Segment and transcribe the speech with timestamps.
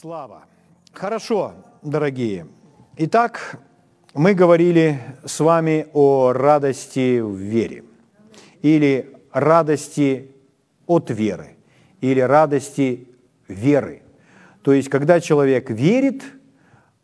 [0.00, 0.44] Слава.
[0.94, 2.46] Хорошо, дорогие.
[2.96, 3.60] Итак,
[4.14, 7.84] мы говорили с вами о радости в вере,
[8.62, 10.30] или радости
[10.86, 11.58] от веры,
[12.00, 13.08] или радости
[13.46, 14.00] веры.
[14.62, 16.22] То есть, когда человек верит,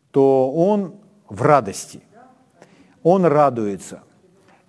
[0.09, 0.95] то он
[1.29, 2.01] в радости,
[3.03, 4.01] он радуется.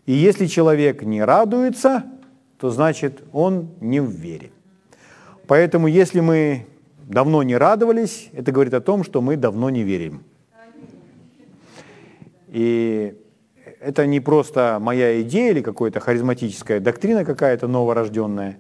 [0.05, 2.05] И если человек не радуется,
[2.59, 4.51] то значит он не в вере.
[5.47, 6.67] Поэтому если мы
[7.09, 10.23] давно не радовались, это говорит о том, что мы давно не верим.
[12.49, 13.15] И
[13.81, 18.59] это не просто моя идея или какая-то харизматическая доктрина какая-то новорожденная.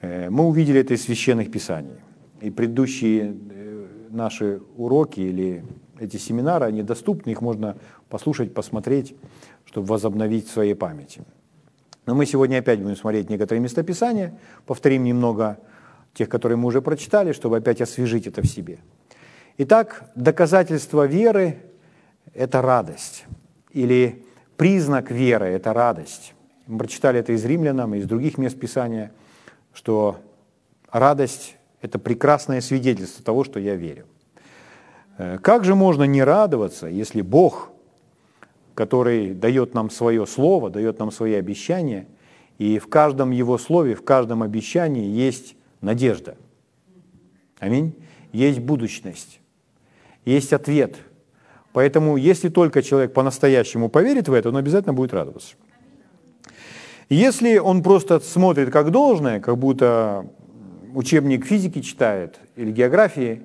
[0.00, 1.96] Э, мы увидели это из священных писаний.
[2.40, 5.64] И предыдущие э, наши уроки или
[5.98, 7.76] эти семинары, они доступны, их можно
[8.08, 9.14] послушать, посмотреть,
[9.64, 11.22] чтобы возобновить в своей памяти.
[12.06, 15.58] Но мы сегодня опять будем смотреть некоторые местописания, повторим немного
[16.14, 18.78] тех, которые мы уже прочитали, чтобы опять освежить это в себе.
[19.58, 21.58] Итак, доказательство веры–
[22.34, 23.24] это радость,
[23.70, 24.24] или
[24.56, 26.34] признак веры– это радость.
[26.66, 29.12] Мы прочитали это из римлянам, из других мест Писания,
[29.74, 30.20] что
[30.90, 34.06] радость– это прекрасное свидетельство того, что я верю.
[35.18, 37.70] Э, как же можно не радоваться, если Бог,
[38.74, 42.06] который дает нам свое слово, дает нам свои обещания,
[42.58, 46.36] и в каждом Его слове, в каждом обещании есть надежда.
[47.58, 47.94] Аминь.
[48.32, 49.40] Есть будущность,
[50.24, 50.96] есть ответ.
[51.72, 55.54] Поэтому, если только человек по-настоящему поверит в это, он обязательно будет радоваться.
[57.08, 60.26] Если он просто смотрит как должное, как будто
[60.94, 63.42] учебник физики читает или географии,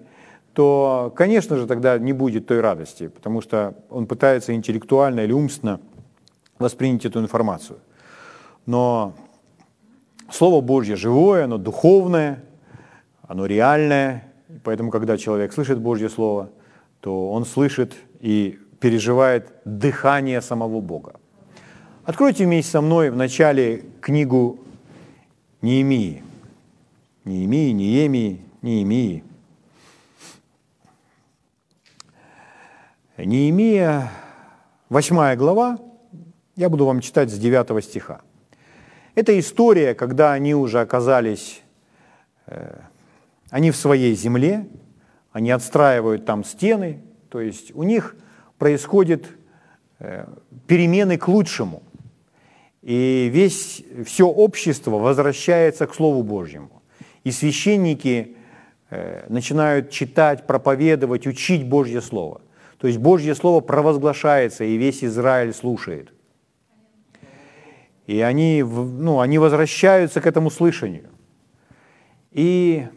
[0.54, 5.80] то, конечно же, тогда не будет той радости, потому что он пытается интеллектуально или умственно
[6.60, 7.80] воспринять эту информацию.
[8.66, 9.14] Но
[10.32, 12.44] Слово Божье живое, оно духовное,
[13.22, 14.32] оно реальное.
[14.64, 16.50] Поэтому, когда человек слышит Божье Слово,
[17.00, 21.20] то он слышит и переживает дыхание самого Бога.
[22.04, 24.60] Откройте вместе со мной в начале книгу
[25.62, 26.24] Неемии.
[27.26, 29.24] Неемии, Неемии, Неемии.
[33.18, 34.12] Неемия,
[34.90, 35.80] 8 глава,
[36.56, 38.22] я буду вам читать с 9 стиха.
[39.18, 41.64] Это история, когда они уже оказались,
[42.46, 42.82] э,
[43.50, 44.68] они в своей земле,
[45.32, 48.16] они отстраивают там стены, то есть у них
[48.60, 49.26] происходят
[49.98, 50.28] э,
[50.68, 51.82] перемены к лучшему.
[52.84, 56.84] И весь, все общество возвращается к Слову Божьему.
[57.24, 58.38] И священники
[58.92, 62.42] э, начинают читать, проповедовать, учить Божье Слово.
[62.78, 66.14] То есть Божье Слово провозглашается, и весь Израиль слушает.
[68.08, 71.10] И они, ну, они возвращаются к этому слышанию.
[72.32, 72.88] И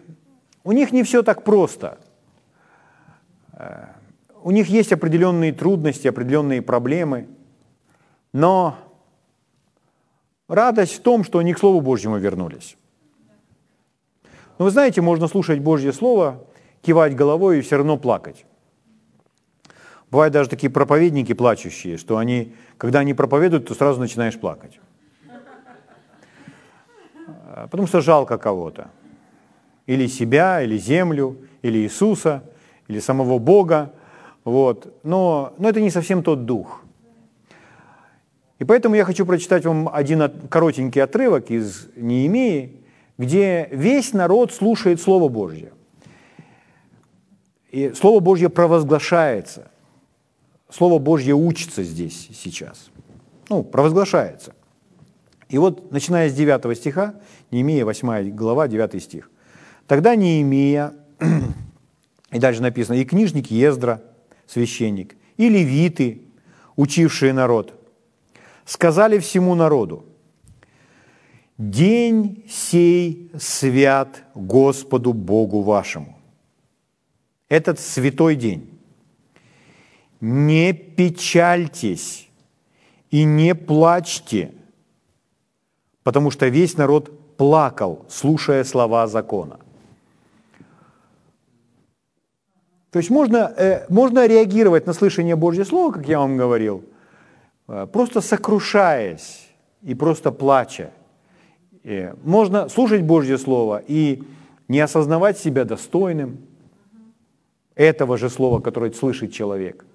[0.62, 1.98] у них не все так просто.
[3.52, 3.86] Э,
[4.42, 7.26] у них есть определенные трудности, определенные проблемы,
[8.32, 8.78] но
[10.46, 12.76] радость в том, что они к Слову Божьему вернулись.
[14.58, 16.46] Но вы знаете, можно слушать Божье Слово,
[16.82, 18.46] кивать головой и все равно плакать.
[20.08, 24.78] Бывают даже такие проповедники плачущие, что они, когда они проповедуют, то сразу начинаешь плакать.
[27.52, 28.90] А, потому что жалко кого-то.
[29.86, 32.44] Или себя, или землю, или Иисуса,
[32.86, 33.92] или самого Бога.
[34.44, 34.94] Вот.
[35.02, 36.82] Но, но это не совсем тот дух.
[38.60, 42.82] И поэтому я хочу прочитать вам один коротенький отрывок из Неемии,
[43.18, 45.72] где весь народ слушает Слово Божье.
[47.70, 49.70] И Слово Божье провозглашается.
[50.68, 52.90] Слово Божье учится здесь сейчас.
[53.48, 54.54] Ну, провозглашается.
[55.50, 57.16] И вот, начиная с 9 стиха,
[57.50, 59.30] Неемия, 8 глава, 9 стих.
[59.86, 60.94] «Тогда Неемия,
[62.30, 64.02] и дальше написано, и книжник Ездра,
[64.46, 66.22] священник, и левиты,
[66.76, 67.74] учившие народ,
[68.64, 70.04] сказали всему народу,
[71.58, 76.18] «День сей свят Господу Богу вашему».
[77.48, 78.78] Этот святой день.
[80.20, 82.28] Не печальтесь
[83.10, 84.52] и не плачьте–
[86.02, 89.56] потому что весь народ плакал, слушая слова закона.
[92.90, 96.82] То есть можно, э, можно реагировать на слышание Божьего Слова, как я вам говорил,
[97.68, 99.48] э, просто сокрушаясь
[99.88, 100.90] и просто плача.
[101.84, 104.22] Э, можно слушать Божье Слово и
[104.68, 106.36] не осознавать себя достойным
[107.74, 109.86] этого же слова, которое слышит человек.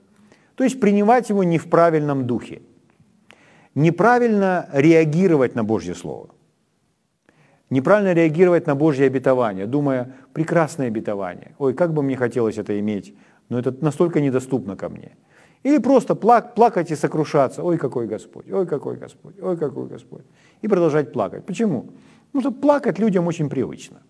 [0.56, 2.62] То есть принимать его не в правильном духе–
[3.75, 6.30] неправильно реагировать на Божье Слово.
[7.75, 13.13] Неправильно реагировать на Божье обетование, думая, прекрасное обетование, ой, как бы мне хотелось это иметь,
[13.50, 15.12] но это настолько недоступно ко мне.
[15.63, 20.24] Или просто плак, плакать и сокрушаться, ой, какой Господь, ой, какой Господь, ой, какой Господь.
[20.63, 21.45] И продолжать плакать.
[21.45, 21.89] Почему?
[22.31, 24.01] Потому что плакать людям очень привычно.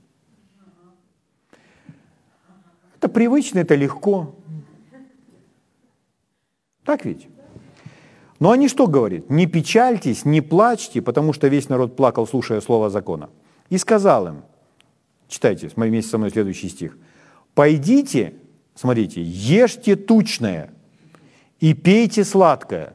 [2.97, 4.35] Это привычно, это легко.
[6.83, 7.27] Так ведь?
[8.39, 9.29] Но они что говорят?
[9.29, 13.29] Не печальтесь, не плачьте, потому что весь народ плакал, слушая слово закона.
[13.69, 14.43] И сказал им,
[15.27, 16.97] читайте вместе со мной следующий стих,
[17.53, 18.35] «Пойдите,
[18.75, 20.71] смотрите, ешьте тучное
[21.59, 22.93] и пейте сладкое».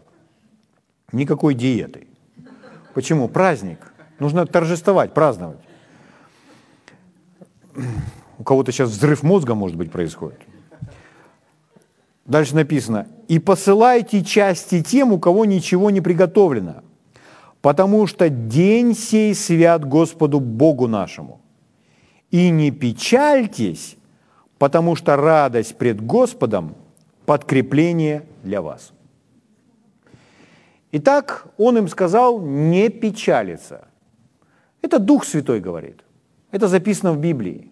[1.12, 2.06] Никакой диеты.
[2.94, 3.28] Почему?
[3.28, 3.78] Праздник.
[4.20, 5.58] Нужно торжествовать, праздновать.
[8.38, 10.40] У кого-то сейчас взрыв мозга, может быть, происходит.
[12.26, 16.84] Дальше написано, «И посылайте части тем, у кого ничего не приготовлено,
[17.62, 21.40] потому что день сей свят Господу Богу нашему.
[22.30, 23.96] И не печальтесь,
[24.58, 26.74] потому что радость пред Господом–
[27.26, 28.92] подкрепление для вас».
[30.92, 33.86] Итак, он им сказал не печалиться.
[34.82, 36.02] Это Дух Святой говорит.
[36.50, 37.70] Это записано в Библии.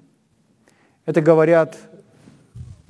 [1.05, 1.77] Это говорят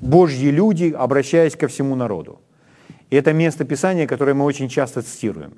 [0.00, 2.40] Божьи люди, обращаясь ко всему народу.
[3.08, 5.54] И это место Писания, которое мы очень часто цитируем,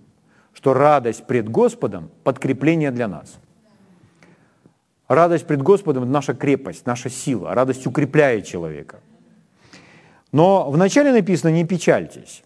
[0.53, 3.39] что радость пред Господом– подкрепление для нас.
[5.09, 7.55] Радость пред Господом– это наша крепость, наша сила.
[7.55, 9.01] Радость укрепляет человека.
[10.33, 12.43] Но вначале написано «не печальтесь».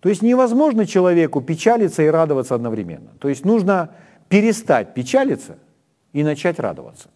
[0.00, 3.10] То есть невозможно человеку печалиться и радоваться одновременно.
[3.18, 3.90] То есть нужно
[4.28, 5.58] перестать печалиться
[6.12, 7.08] и начать радоваться.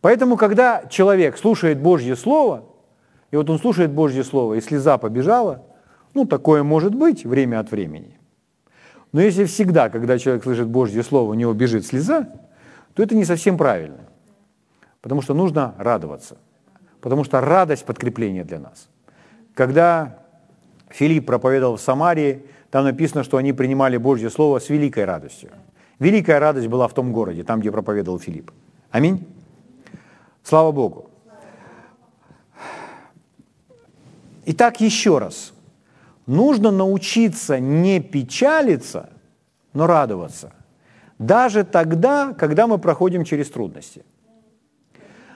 [0.00, 2.64] Поэтому, когда человек слушает Божье Слово,
[3.30, 5.64] и вот он слушает Божье Слово, и слеза побежала,
[6.16, 8.18] ну, такое может быть время от времени.
[9.12, 12.26] Но если всегда, когда человек слышит Божье Слово, у него бежит слеза,
[12.94, 13.98] то это не совсем правильно.
[15.02, 16.38] Потому что нужно радоваться.
[17.02, 18.88] Потому что радость– подкрепление для нас.
[19.52, 20.20] Когда
[20.88, 25.50] Филипп проповедовал в Самарии, там написано, что они принимали Божье Слово с великой радостью.
[25.98, 28.50] Великая радость была в том городе, там, где проповедовал Филипп.
[28.90, 29.26] Аминь.
[30.42, 31.10] Слава Богу.
[34.46, 35.52] Итак, еще раз.
[36.26, 39.10] Нужно научиться не печалиться,
[39.72, 40.52] но радоваться.
[41.18, 44.04] Даже тогда, когда мы проходим через трудности.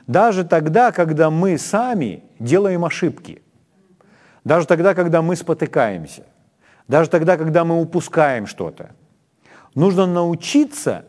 [0.07, 3.43] Даже тогда, когда мы сами делаем ошибки.
[4.45, 6.25] Даже тогда, когда мы спотыкаемся.
[6.89, 8.91] Даже тогда, когда мы упускаем что-то.
[9.77, 11.05] Нужно научиться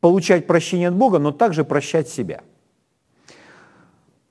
[0.00, 2.42] получать прощение от Бога, но также прощать себя.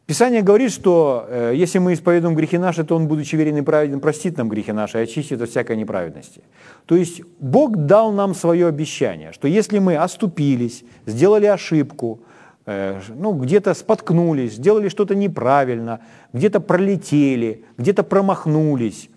[0.05, 3.99] Писание говорит, что э, если мы исповедуем грехи наши, то Он, будучи верен и праведен,
[3.99, 6.43] простит нам грехи наши и очистит от всякой неправедности.
[6.85, 12.19] То есть Бог дал нам свое обещание, что если мы оступились, сделали ошибку,
[12.65, 16.01] э, ну, где-то споткнулись, сделали что-то неправильно,
[16.33, 19.09] где-то пролетели, где-то промахнулись,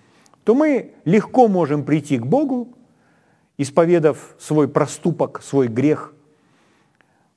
[0.45, 2.69] то мы легко можем прийти к Богу,
[3.59, 6.15] исповедав свой проступок, свой грех–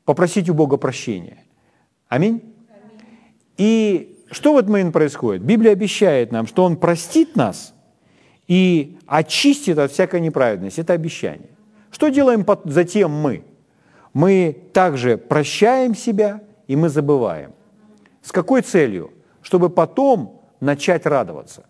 [0.06, 1.38] попросить у Бога прощения.
[2.10, 2.51] Аминь?
[3.62, 5.44] И что в этот момент происходит?
[5.44, 7.76] Библия обещает нам, что Он простит нас
[8.48, 10.82] и очистит от всякой неправедности.
[10.82, 11.52] Это обещание.
[11.92, 13.44] Что делаем затем мы?
[14.14, 17.52] Мы также прощаем себя и мы забываем.
[18.24, 19.12] С какой целью?
[19.44, 21.66] Чтобы потом начать радоваться.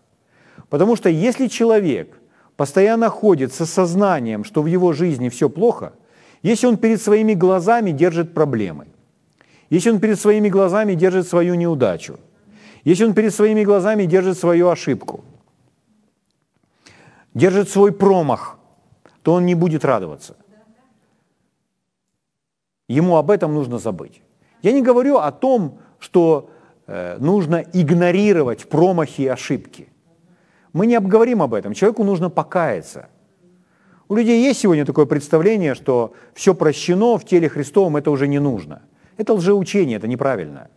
[0.70, 2.18] Потому что если человек
[2.56, 5.92] постоянно ходит со сознанием, что в его жизни все плохо–
[6.42, 8.86] если он перед своими глазами держит проблемы,
[9.74, 12.18] если он перед своими глазами держит свою неудачу,
[12.84, 15.24] если он перед своими глазами держит свою ошибку,
[17.34, 18.58] держит свой промах,
[19.22, 20.36] то он не будет радоваться.
[22.88, 24.22] Ему об этом нужно забыть.
[24.62, 26.50] Я не говорю о том, что
[26.86, 29.88] э, нужно игнорировать промахи и ошибки.
[30.72, 31.72] Мы не обговорим об этом.
[31.74, 33.08] Человеку нужно покаяться–
[34.12, 38.40] у людей есть сегодня такое представление, что все прощено в теле Христовом, это уже не
[38.40, 38.82] нужно.
[39.16, 40.68] Это лжеучение, это неправильно.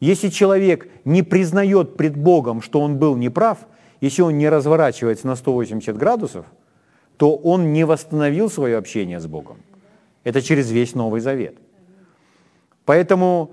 [0.00, 3.58] Если человек не признает пред Богом, что он был неправ,
[4.00, 6.46] если он не разворачивается на 180 градусов,
[7.16, 9.56] то он не восстановил свое общение с Богом.
[10.22, 11.56] Это через весь Новый Завет.
[12.84, 13.50] Поэтому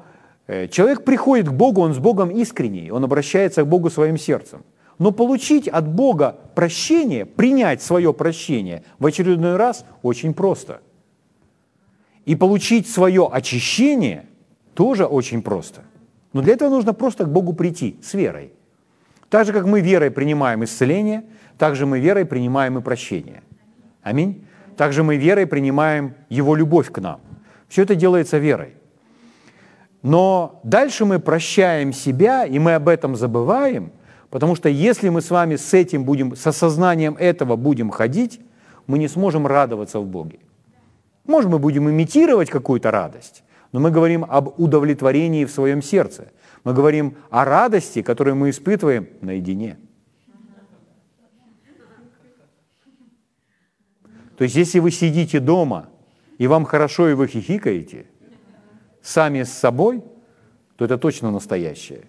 [0.48, 4.64] э, человек приходит к Богу, он с Богом искренний, он обращается к Богу своим сердцем–
[5.00, 10.82] но получить от Бога прощение, принять свое прощение в очередной раз очень просто.
[12.26, 14.26] И получить свое очищение
[14.74, 15.84] тоже очень просто.
[16.34, 18.52] Но для этого нужно просто к Богу прийти с верой.
[19.30, 21.24] Так же, как мы верой принимаем исцеление,
[21.58, 23.42] так же мы верой принимаем и прощение.
[24.04, 24.46] Аминь.
[24.78, 27.20] также мы верой принимаем Его любовь к нам.
[27.68, 28.76] Все это делается верой.
[30.04, 33.92] Но дальше мы прощаем себя, и мы об этом забываем,
[34.30, 38.40] потому что если мы с вами с этим будем, с осознанием этого будем ходить,
[38.86, 40.40] мы не сможем радоваться в Боге.
[41.28, 46.32] Может, мы будем имитировать какую-то радость, но мы говорим об удовлетворении в своем сердце.
[46.64, 49.78] Мы говорим о радости, которую мы испытываем наедине.
[54.38, 55.90] То есть, если вы сидите дома,
[56.38, 58.06] и вам хорошо, и вы хихикаете,
[59.02, 60.04] сами с собой,
[60.76, 62.06] то это точно настоящее.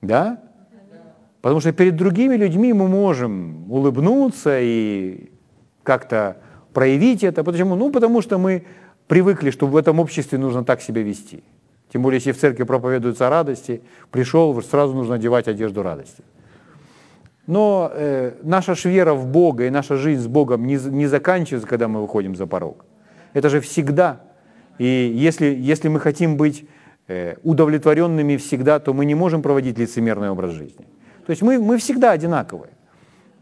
[0.00, 0.42] Да?
[1.40, 5.32] Потому что перед другими людьми мы можем улыбнуться и
[5.82, 6.41] как-то
[6.72, 7.44] проявить это.
[7.44, 7.76] Почему?
[7.76, 8.64] Ну, потому что мы
[9.06, 11.42] привыкли, что в этом обществе нужно так себя вести.
[11.92, 16.22] Тем более, если в церкви проповедуются радости, пришел, сразу нужно одевать одежду радости.
[17.46, 21.88] Но э, наша вера в Бога и наша жизнь с Богом не, не заканчивается, когда
[21.88, 22.84] мы выходим за порог.
[23.34, 24.20] Это же всегда.
[24.78, 26.64] И если, если мы хотим быть
[27.08, 30.86] э, удовлетворенными всегда, то мы не можем проводить лицемерный образ жизни.
[31.26, 32.70] То есть мы, мы всегда одинаковые.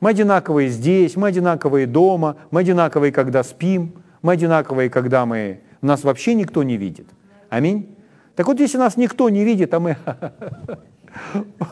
[0.01, 3.93] Мы одинаковые здесь, мы одинаковые дома, мы одинаковые, когда спим,
[4.23, 5.61] мы одинаковые, когда мы...
[5.83, 7.07] Нас вообще никто не видит.
[7.49, 7.97] Аминь.
[8.35, 9.97] Так вот, если нас никто не видит, а мы...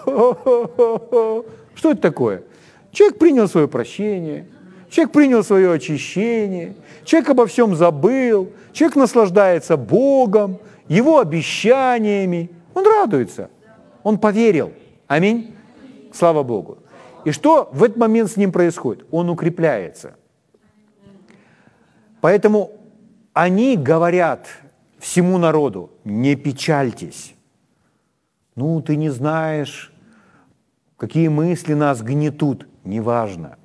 [1.75, 2.43] Что это такое?
[2.91, 4.47] Человек принял свое прощение,
[4.91, 10.59] человек принял свое очищение, человек обо всем забыл, человек наслаждается Богом,
[10.89, 12.51] Его обещаниями.
[12.75, 13.51] Он радуется,
[14.03, 14.73] он поверил.
[15.07, 15.55] Аминь.
[16.13, 16.79] Слава Богу.
[17.29, 19.05] И что в этот момент с ним происходит?
[19.11, 20.17] Он укрепляется.
[22.23, 22.73] Поэтому
[23.35, 24.49] они говорят
[24.99, 27.35] всему народу, не печальтесь.
[28.55, 29.93] Ну, ты не знаешь,
[30.97, 33.59] какие мысли нас гнетут, неважно.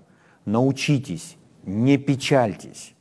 [0.43, 2.93] Научитесь, не печальтесь.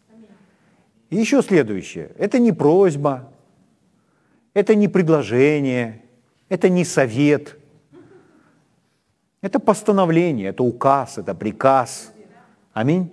[1.11, 2.13] И еще следующее.
[2.19, 3.33] Это не просьба,
[4.55, 6.03] это не предложение,
[6.49, 7.59] это не совет.
[9.43, 12.13] Это постановление, это указ, это приказ.
[12.73, 13.11] Аминь.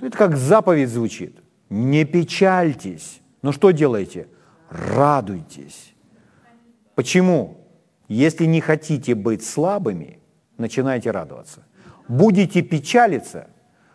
[0.00, 1.36] Это как заповедь звучит.
[1.68, 3.20] Не печальтесь.
[3.42, 4.28] Но что делаете?
[4.70, 5.94] Радуйтесь.
[6.94, 7.58] Почему?
[8.08, 10.20] Если не хотите быть слабыми,
[10.56, 11.66] начинайте радоваться.
[12.06, 13.48] Будете печалиться,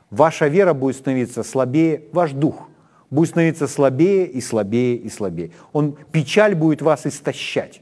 [0.10, 2.68] ваша вера будет становиться слабее, ваш дух
[3.10, 5.52] будет становиться слабее и слабее и слабее.
[5.72, 7.82] Он, печаль будет вас истощать.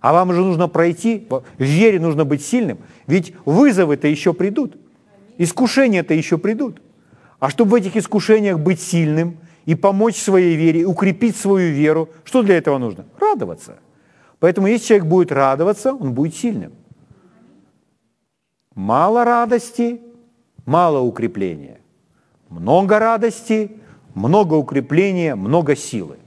[0.00, 4.76] А вам же нужно пройти, в вере нужно быть сильным, ведь вызовы-то еще придут,
[5.38, 6.80] искушения-то еще придут.
[7.40, 12.42] А чтобы в этих искушениях быть сильным и помочь своей вере, укрепить свою веру, что
[12.42, 13.06] для этого нужно?
[13.18, 13.78] Радоваться.
[14.38, 16.72] Поэтому если человек будет радоваться, он будет сильным.
[18.74, 20.00] Мало радости,
[20.64, 21.80] мало укрепления.
[22.48, 23.72] Много радости,
[24.14, 26.18] много укрепления, много силы.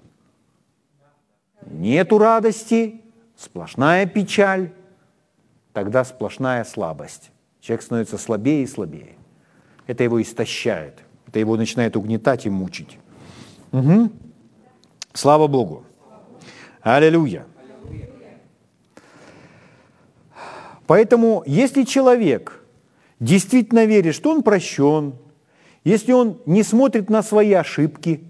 [1.65, 3.00] Нету радости,
[3.41, 4.71] сплошная печаль,
[5.73, 7.31] тогда сплошная слабость.
[7.59, 9.15] Человек становится слабее и слабее.
[9.87, 12.97] Это его истощает, это его начинает угнетать и мучить.
[13.71, 14.11] Угу.
[15.13, 15.83] Слава Богу.
[16.81, 17.45] Аллилуйя.
[20.87, 22.63] Поэтому, если человек
[23.19, 25.15] действительно верит, что он прощен,
[25.83, 28.23] если он не смотрит на свои ошибки,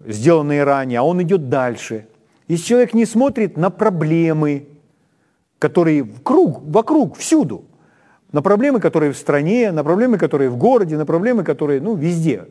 [0.00, 2.08] сделанные ранее, а он идет дальше,
[2.52, 4.66] если человек не смотрит на проблемы,
[5.58, 7.64] которые вокруг, вокруг, всюду,
[8.30, 12.44] на проблемы, которые в стране, на проблемы, которые в городе, на проблемы, которые, ну, везде.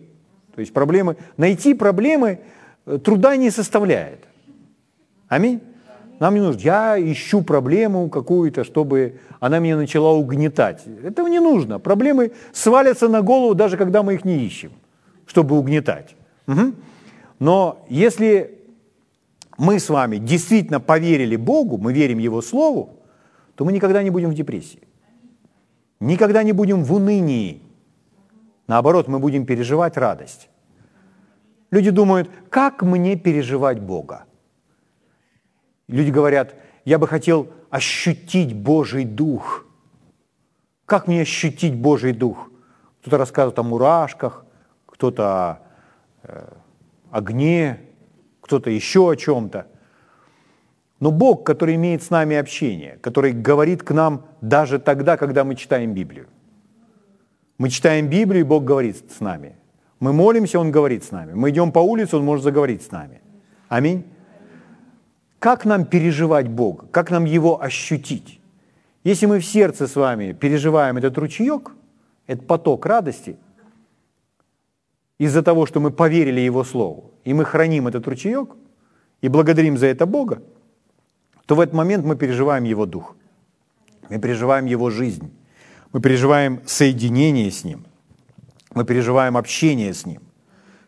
[0.56, 2.40] То есть проблемы, найти проблемы
[2.88, 4.26] э, труда не составляет.
[5.28, 5.62] Аминь.
[6.20, 10.82] Нам не нужно, я ищу проблему какую-то, чтобы она меня начала угнетать.
[11.04, 11.78] Этого не нужно.
[11.78, 14.72] Проблемы свалятся на голову, даже когда мы их не ищем,
[15.28, 16.16] чтобы угнетать.
[16.48, 16.74] Угу.
[17.38, 18.61] Но если
[19.62, 22.98] мы с вами действительно поверили Богу, мы верим Его Слову,
[23.54, 24.82] то мы никогда не будем в депрессии.
[26.00, 27.62] Никогда не будем в унынии.
[28.66, 30.50] Наоборот, мы будем переживать радость.
[31.70, 34.24] Люди думают, как мне переживать Бога?
[35.88, 39.68] Люди говорят, я бы хотел ощутить Божий Дух.
[40.88, 42.50] Как мне ощутить Божий Дух?
[43.02, 44.44] Кто-то рассказывает о мурашках,
[44.88, 45.60] кто-то о
[46.24, 46.54] э,
[47.12, 47.91] огне,
[48.42, 49.68] кто-то еще о чем-то.
[51.00, 55.56] Но Бог, который имеет с нами общение, который говорит к нам даже тогда, когда мы
[55.56, 56.28] читаем Библию.
[57.58, 59.56] Мы читаем Библию, и Бог говорит с нами.
[60.00, 61.34] Мы молимся, Он говорит с нами.
[61.34, 63.22] Мы идем по улице, Он может заговорить с нами.
[63.70, 64.04] Аминь.
[65.40, 66.86] Как нам переживать Бога?
[66.92, 68.40] Как нам Его ощутить?
[69.04, 71.72] Если мы в сердце с вами переживаем этот ручеек,
[72.28, 73.38] этот поток радости,
[75.22, 78.56] из-за того, что мы поверили Его Слову, и мы храним этот ручеек,
[79.22, 80.42] и благодарим за это Бога,
[81.46, 83.16] то в этот момент мы переживаем Его Дух,
[84.10, 85.32] мы переживаем Его жизнь,
[85.94, 87.86] мы переживаем соединение с Ним,
[88.74, 90.24] мы переживаем общение с Ним.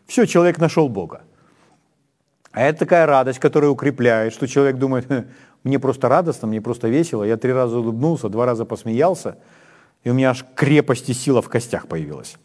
[0.04, 1.20] Все, человек нашел Бога.
[2.50, 5.06] А это такая радость, которая укрепляет, что человек думает,
[5.62, 9.36] мне просто радостно, мне просто весело, я три раза улыбнулся, два раза посмеялся,
[10.02, 12.36] и у меня аж крепость и сила в костях появилась.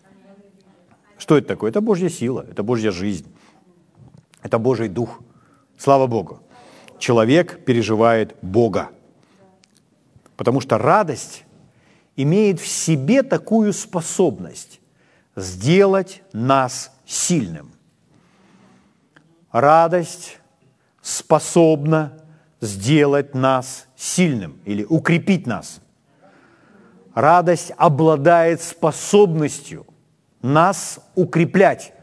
[1.20, 1.70] Что это такое?
[1.70, 3.28] Это Божья сила, это Божья жизнь,
[4.42, 5.20] это Божий дух.
[5.78, 6.42] Слава Богу.
[6.98, 8.90] Человек переживает Бога.
[10.38, 11.44] Потому что радость
[12.16, 14.80] имеет в себе такую способность
[15.36, 17.74] сделать нас сильным.
[19.52, 20.40] Радость
[21.02, 22.14] способна
[22.62, 25.82] сделать нас сильным или укрепить нас.
[27.14, 29.86] Радость обладает способностью
[30.42, 31.94] нас укреплять.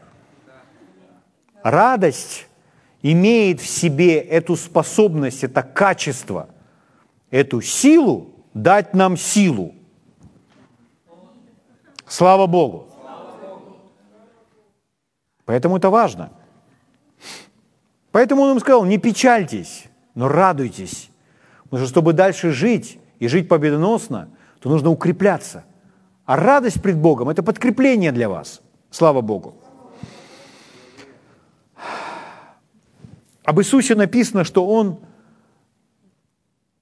[1.63, 2.47] Радость
[3.01, 6.49] имеет в себе эту способность, это качество,
[7.29, 9.75] эту силу дать нам силу.
[12.07, 12.87] Слава Богу.
[15.45, 16.31] Поэтому это важно.
[18.11, 21.09] Поэтому он им сказал, не печальтесь, но радуйтесь.
[21.63, 24.29] Потому что чтобы дальше жить и жить победоносно,
[24.59, 25.65] то нужно укрепляться.
[26.27, 28.61] А радость пред Богом– это подкрепление для вас.
[28.91, 29.55] Слава Богу.
[33.45, 34.99] Об Иисусе написано, что Он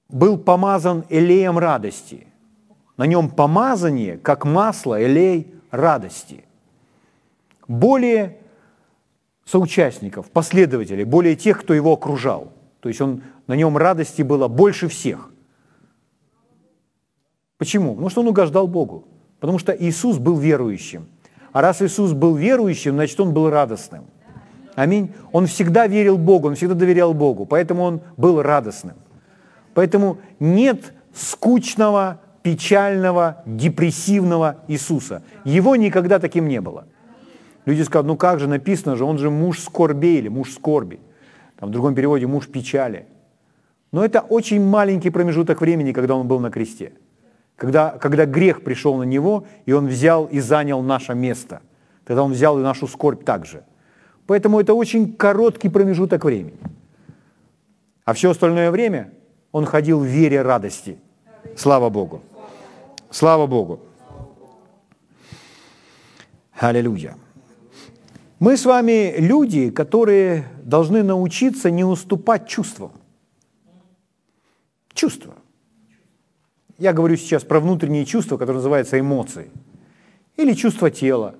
[0.08, 2.26] был помазан элеем радости.
[2.96, 6.44] На нем помазание, как масло, элей радости.
[7.68, 8.38] Более
[9.44, 12.52] соучастников, последователей, более тех, кто его окружал.
[12.80, 15.30] То есть он, на нем радости было больше всех.
[17.58, 17.92] Почему?
[17.92, 19.04] Потому что он угождал Богу.
[19.46, 21.06] Потому что Иисус был верующим.
[21.52, 24.06] А раз Иисус был верующим, значит, он был радостным.
[24.74, 25.12] Аминь.
[25.30, 28.96] Он всегда верил Богу, он всегда доверял Богу, поэтому он был радостным.
[29.72, 35.22] Поэтому нет скучного, печального, депрессивного Иисуса.
[35.44, 36.88] Его никогда таким не было.
[37.66, 40.98] Люди скажут, ну как же, написано же, он же муж скорби или муж скорби.
[41.56, 43.06] Там в другом переводе муж печали.
[43.92, 46.94] Но это очень маленький промежуток времени, когда он был на кресте.
[47.56, 51.62] Когда, когда грех пришел на него, и он взял и занял наше место.
[52.04, 53.64] Тогда он взял и нашу скорбь также.
[54.26, 56.58] Поэтому это очень короткий промежуток времени.
[58.04, 59.12] А все остальное время
[59.52, 60.98] он ходил в вере радости.
[61.56, 62.20] Слава Богу.
[63.10, 63.80] Слава Богу.
[66.58, 67.16] Аллилуйя.
[68.38, 72.92] Мы с вами люди, которые должны научиться не уступать чувствам.
[74.92, 75.34] Чувства.
[76.78, 79.50] Я говорю сейчас про внутренние чувства, которые называются эмоции.
[80.36, 81.36] Или чувства тела.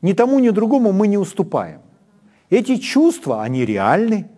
[0.00, 1.80] Ни тому, ни другому мы не уступаем.
[2.50, 4.30] Эти чувства, они реальны,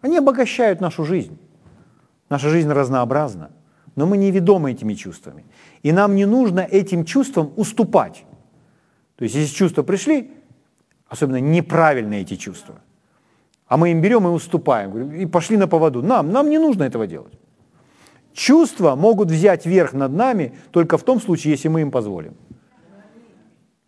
[0.00, 1.38] они обогащают нашу жизнь.
[2.28, 3.50] Наша жизнь разнообразна,
[3.94, 5.44] но мы не ведомы этими чувствами.
[5.82, 8.24] И нам не нужно этим чувствам уступать.
[9.16, 10.32] То есть, если чувства пришли,
[11.08, 12.74] особенно неправильные эти чувства,
[13.68, 16.02] а мы им берем и уступаем, и пошли на поводу.
[16.02, 17.32] Нам, нам не нужно этого делать.
[18.36, 22.34] Чувства могут взять верх над нами только в том случае, если мы им позволим.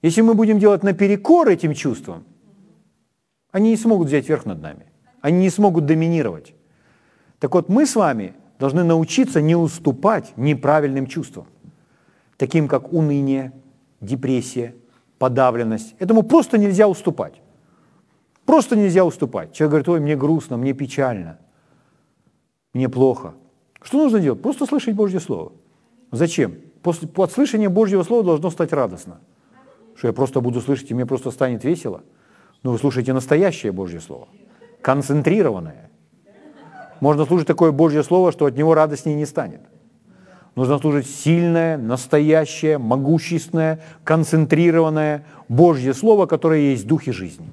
[0.01, 2.25] Если мы будем делать наперекор этим чувствам,
[3.53, 4.87] они не смогут взять верх над нами.
[5.21, 6.55] Они не смогут доминировать.
[7.41, 11.47] Так вот, мы с вами должны научиться не уступать неправильным чувствам,
[12.39, 13.53] таким как уныние,
[14.01, 14.75] депрессия,
[15.19, 15.95] подавленность.
[15.99, 17.43] Этому просто нельзя уступать.
[18.47, 19.53] Просто нельзя уступать.
[19.53, 21.39] Человек говорит, ой, мне грустно, мне печально,
[22.73, 23.35] мне плохо.
[23.83, 24.43] Что нужно делать?
[24.43, 25.53] Просто слышать Божье Слово.
[26.11, 26.57] Зачем?
[26.83, 29.21] После, от слышания Божьего Слова должно стать радостно.
[29.97, 32.03] Что я просто буду слышать, и мне просто станет весело.
[32.63, 34.29] Но вы слушаете настоящее Божье Слово,
[34.81, 35.91] концентрированное.
[37.01, 39.61] Можно слушать такое Божье Слово, что от него радостнее не станет.
[40.57, 47.53] Нужно служить сильное, настоящее, могущественное, концентрированное Божье Слово, которое есть дух и жизнь.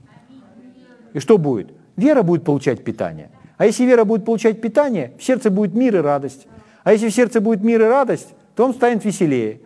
[1.13, 1.71] И что будет?
[1.95, 3.29] Вера будет получать питание.
[3.57, 6.47] А если вера будет получать питание, в сердце будет мир и радость.
[6.83, 9.61] А если в сердце будет мир и радость, то вам станет веселее.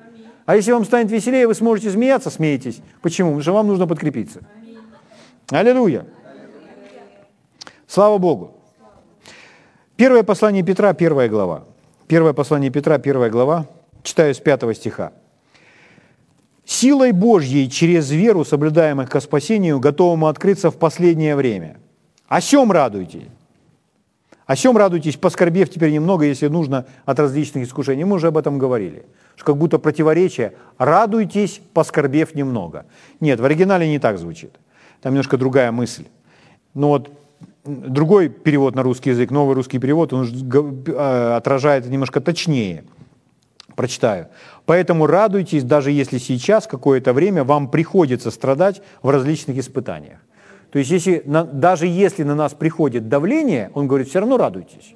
[0.46, 2.82] А если вам станет веселее, вы сможете смеяться, смеетесь.
[3.02, 3.30] Почему?
[3.30, 4.42] Потому что вам нужно подкрепиться.
[5.50, 6.06] Аллилуйя.
[7.88, 8.56] Слава Богу.
[9.96, 11.66] Первое послание Петра, первая глава.
[12.08, 13.66] Первое послание Петра, первая глава,
[14.04, 15.12] читаю с пятого стиха.
[16.66, 21.78] «Силой Божьей через веру, соблюдаемых ко спасению, готовому открыться в последнее время.
[22.28, 23.24] О сем радуйтесь.
[24.50, 28.04] О сем радуйтесь, поскорбев теперь немного, если нужно, от различных искушений.
[28.04, 29.06] Мы уже об этом говорили.
[29.36, 30.54] Что как будто противоречие.
[30.80, 32.88] Радуйтесь, поскорбев немного.
[33.20, 34.50] Нет, в оригинале не так звучит.
[35.02, 36.06] Там немножко другая мысль.
[36.74, 37.12] Но вот
[37.64, 42.86] другой перевод на русский язык, новый русский перевод, он э, отражает немножко точнее.
[43.76, 44.30] Прочитаю.
[44.66, 50.18] Поэтому радуйтесь, даже если сейчас какое-то время вам приходится страдать в различных испытаниях.
[50.72, 54.96] То есть если, даже если на нас приходит давление, он говорит, все равно радуйтесь.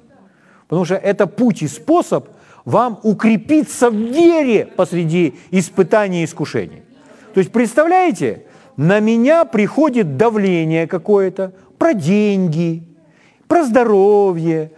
[0.68, 2.28] Потому что это путь и способ
[2.64, 6.82] вам укрепиться в вере посреди испытаний и искушений.
[7.34, 8.44] То есть, представляете,
[8.76, 12.84] на меня приходит давление какое-то про деньги,
[13.48, 14.72] про здоровье,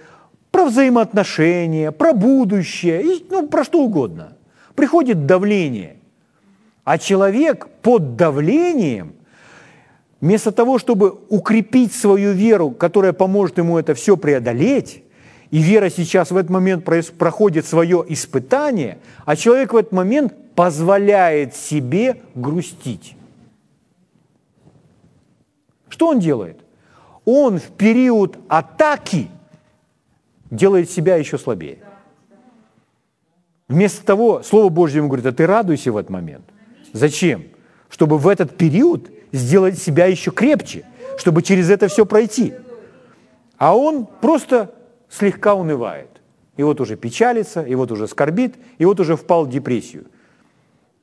[0.50, 4.36] про взаимоотношения, про будущее, и, ну, про что угодно.
[4.74, 5.96] Приходит давление.
[6.84, 9.15] А человек под давлением,
[10.26, 15.04] вместо того, чтобы укрепить свою веру, которая поможет ему это все преодолеть,
[15.52, 21.54] и вера сейчас в этот момент проходит свое испытание, а человек в этот момент позволяет
[21.54, 23.16] себе грустить.
[25.88, 26.58] Что он делает?
[27.24, 29.28] Он в период атаки
[30.50, 31.78] делает себя еще слабее.
[33.68, 36.44] Вместо того, Слово Божье ему говорит, а ты радуйся в этот момент.
[36.92, 37.44] Зачем?
[37.88, 40.84] Чтобы в этот период сделать себя еще крепче,
[41.18, 42.54] чтобы через это все пройти.
[43.58, 44.74] А он просто
[45.08, 46.08] слегка унывает.
[46.56, 50.06] И вот уже печалится, и вот уже скорбит, и вот уже впал в депрессию.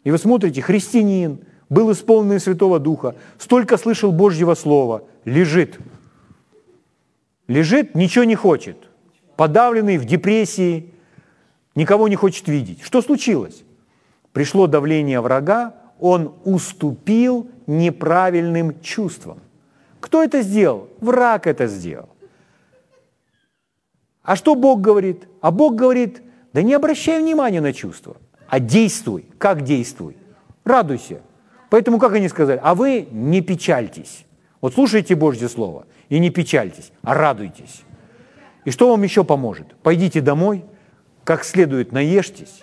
[0.04, 5.80] И вы смотрите, христианин, был исполненный Святого Духа, столько слышал Божьего Слова, лежит.
[7.48, 8.78] Лежит, ничего не хочет.
[9.36, 10.94] Подавленный, в депрессии,
[11.76, 12.82] никого не хочет видеть.
[12.84, 13.64] Что случилось?
[14.32, 19.40] Пришло давление врага, он уступил неправильным чувствам.
[20.02, 20.90] Кто это сделал?
[21.00, 22.10] Враг это сделал.
[24.22, 25.30] А что Бог говорит?
[25.40, 28.18] А Бог говорит, да не обращай внимания на чувства,
[28.50, 29.28] а действуй.
[29.38, 30.18] Как действуй?
[30.66, 31.22] Радуйся.
[31.70, 32.60] Поэтому как они сказали?
[32.62, 34.26] А вы не печальтесь.
[34.60, 37.84] Вот слушайте Божье Слово и не печальтесь, а радуйтесь.
[38.66, 39.74] И что вам еще поможет?
[39.78, 40.66] Пойдите домой,
[41.24, 42.62] как следует наешьтесь,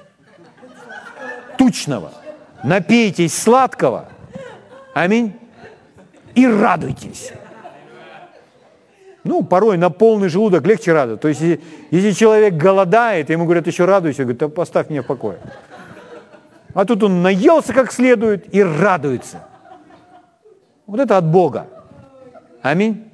[1.57, 2.13] тучного,
[2.63, 4.09] напейтесь сладкого,
[4.95, 5.35] аминь,
[6.35, 7.33] и радуйтесь.
[9.23, 11.23] Ну, порой на полный желудок легче радоваться.
[11.23, 15.07] То есть, если, если человек голодает, ему говорят, еще радуйся, говорит, да поставь меня в
[15.07, 15.39] покое.
[16.73, 19.45] А тут он наелся как следует и радуется.
[20.87, 21.67] Вот это от Бога.
[22.63, 23.13] Аминь.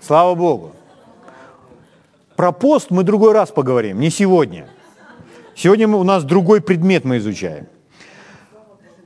[0.00, 0.72] Слава Богу.
[2.36, 4.68] Про пост мы другой раз поговорим, не сегодня.
[5.54, 7.68] Сегодня у нас другой предмет мы изучаем.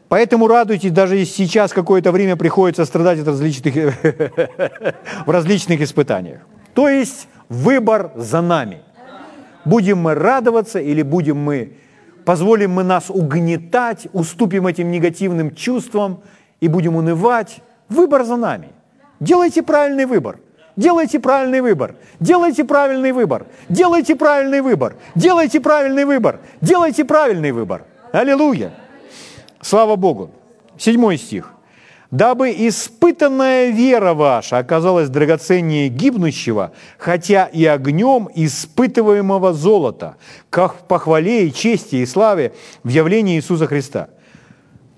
[0.08, 3.74] Поэтому радуйтесь, даже сейчас какое-то время приходится страдать от различных,
[5.26, 6.40] в различных испытаниях.
[6.74, 8.82] То есть выбор за нами.
[9.64, 11.72] Будем мы радоваться или будем мы,
[12.24, 16.20] позволим мы нас угнетать, уступим этим негативным чувствам
[16.60, 17.62] и будем унывать.
[17.88, 18.68] Выбор за нами.
[19.18, 20.38] Делайте правильный выбор.
[20.76, 21.94] Делайте правильный выбор.
[22.20, 23.46] Делайте правильный выбор.
[23.68, 24.96] Делайте правильный выбор.
[25.14, 26.40] Делайте правильный выбор.
[26.60, 27.84] Делайте правильный выбор.
[28.12, 28.72] Аллилуйя.
[29.68, 30.30] Слава Богу.
[30.78, 31.52] Седьмой стих.
[32.12, 40.18] «Дабы испытанная вера ваша оказалась драгоценнее гибнущего, хотя и огнем испытываемого золота,
[40.50, 42.52] как в похвале и чести и славе
[42.84, 44.10] в явлении Иисуса Христа».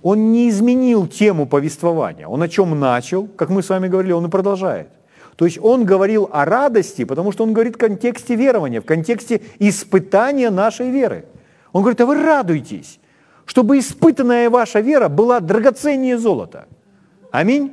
[0.03, 2.29] Он не изменил тему повествования.
[2.29, 4.89] Он о чем начал, как мы с вами говорили, он и продолжает.
[5.37, 9.41] То есть он говорил о радости, потому что он говорит в контексте верования, в контексте
[9.61, 11.25] испытания нашей веры.
[11.73, 13.01] Он говорит, а вы радуйтесь
[13.49, 16.69] чтобы испытанная ваша вера была драгоценнее золота.
[17.31, 17.73] Аминь.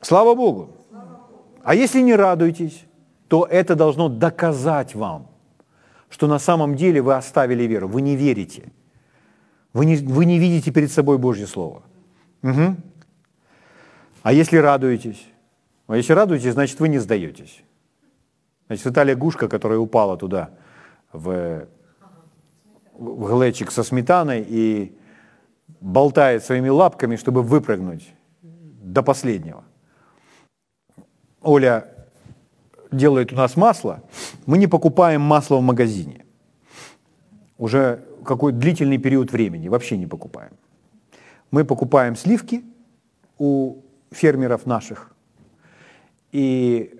[0.00, 0.76] Слава Богу.
[1.64, 2.84] А если не радуетесь,
[3.26, 5.26] то это должно доказать вам,
[6.08, 8.70] что на самом деле вы оставили веру, вы не верите.
[9.72, 11.82] Вы не, вы не видите перед собой Божье Слово.
[12.42, 12.76] Угу.
[14.22, 15.26] А если радуетесь?
[15.88, 17.64] А если радуетесь, значит, вы не сдаетесь.
[18.68, 20.50] Значит, это лягушка, которая упала туда,
[21.12, 21.66] в
[22.98, 24.96] в глечик со сметаной и
[25.80, 29.64] болтает своими лапками, чтобы выпрыгнуть до последнего.
[31.42, 31.88] Оля
[32.92, 34.02] делает у нас масло,
[34.46, 36.24] мы не покупаем масло в магазине.
[37.58, 40.52] Уже какой длительный период времени, вообще не покупаем.
[41.50, 42.64] Мы покупаем сливки
[43.38, 45.14] у фермеров наших.
[46.30, 46.94] И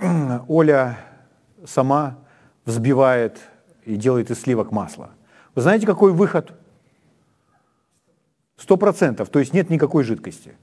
[0.48, 0.98] Оля
[1.64, 2.18] сама
[2.64, 3.38] взбивает
[3.84, 5.10] и делает из сливок масло–
[5.54, 6.52] вы знаете, какой выход?
[8.56, 10.56] Сто процентов, то есть нет никакой жидкости.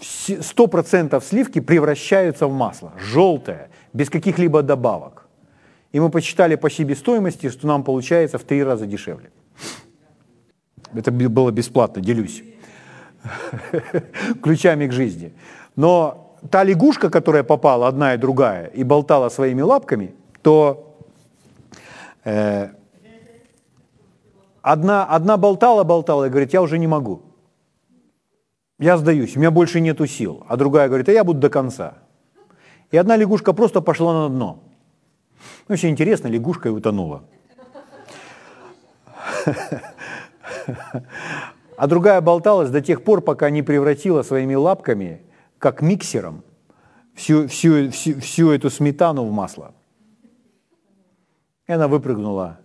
[0.00, 5.26] Сто процентов сливки превращаются в масло, желтое, без каких-либо добавок.
[5.92, 9.30] И мы посчитали по себестоимости, что нам получается в три раза дешевле.
[10.92, 12.42] Это было бесплатно, делюсь.
[14.42, 15.32] ключами к жизни.
[15.76, 20.96] Но та лягушка, которая попала, одна и другая, и болтала своими лапками, то
[22.24, 22.68] э,
[24.66, 27.22] одна, одна болтала, болтала и говорит, я уже не могу.
[28.78, 30.44] Я сдаюсь, у меня больше нету сил.
[30.48, 31.94] А другая говорит, а я буду до конца.
[32.90, 34.64] И одна лягушка просто пошла на дно.
[35.68, 37.22] Ну, очень интересно, лягушка и утонула.
[41.76, 45.20] А другая болталась до тех пор, пока не превратила своими лапками,
[45.58, 46.42] как миксером,
[47.14, 49.74] всю, всю, всю, всю эту сметану в масло.
[51.66, 52.60] И она выпрыгнула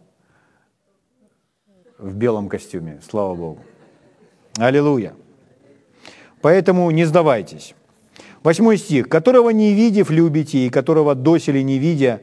[2.02, 3.60] в белом костюме, слава Богу.
[4.58, 5.14] Аллилуйя.
[6.42, 7.76] Поэтому не сдавайтесь.
[8.44, 9.08] Восьмой стих.
[9.08, 12.22] «Которого не видев, любите, и которого доселе не видя,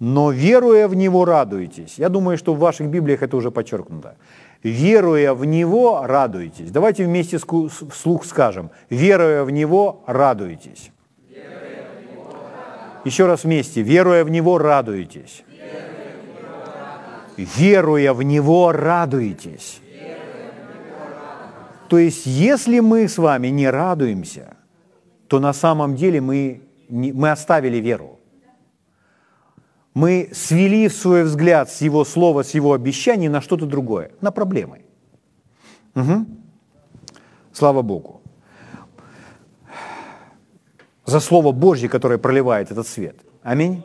[0.00, 1.94] но веруя в Него радуетесь».
[1.98, 4.16] Я думаю, что в ваших Библиях это уже подчеркнуто.
[4.64, 6.70] «Веруя в Него радуетесь».
[6.72, 8.70] Давайте вместе вслух скажем.
[8.90, 10.90] «Веруя в Него радуетесь».
[13.04, 13.82] Еще раз вместе.
[13.82, 15.44] «Веруя в Него радуетесь».
[17.36, 19.80] Веруя в Него радуетесь.
[21.88, 24.56] То есть, если мы с вами не радуемся,
[25.28, 28.18] то на самом деле мы, не, мы оставили веру.
[29.94, 34.82] Мы свели свой взгляд с Его слова, с Его обещаний на что-то другое, на проблемы.
[35.94, 36.26] Угу.
[37.52, 38.20] Слава Богу.
[41.06, 43.16] За Слово Божье, которое проливает этот свет.
[43.42, 43.82] Аминь.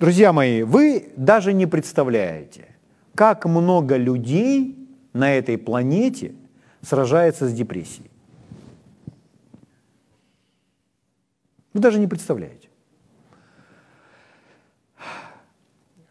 [0.00, 2.74] Друзья мои, вы даже не представляете,
[3.14, 6.34] как много людей на этой планете
[6.80, 8.10] сражается с депрессией.
[11.74, 12.70] Вы даже не представляете.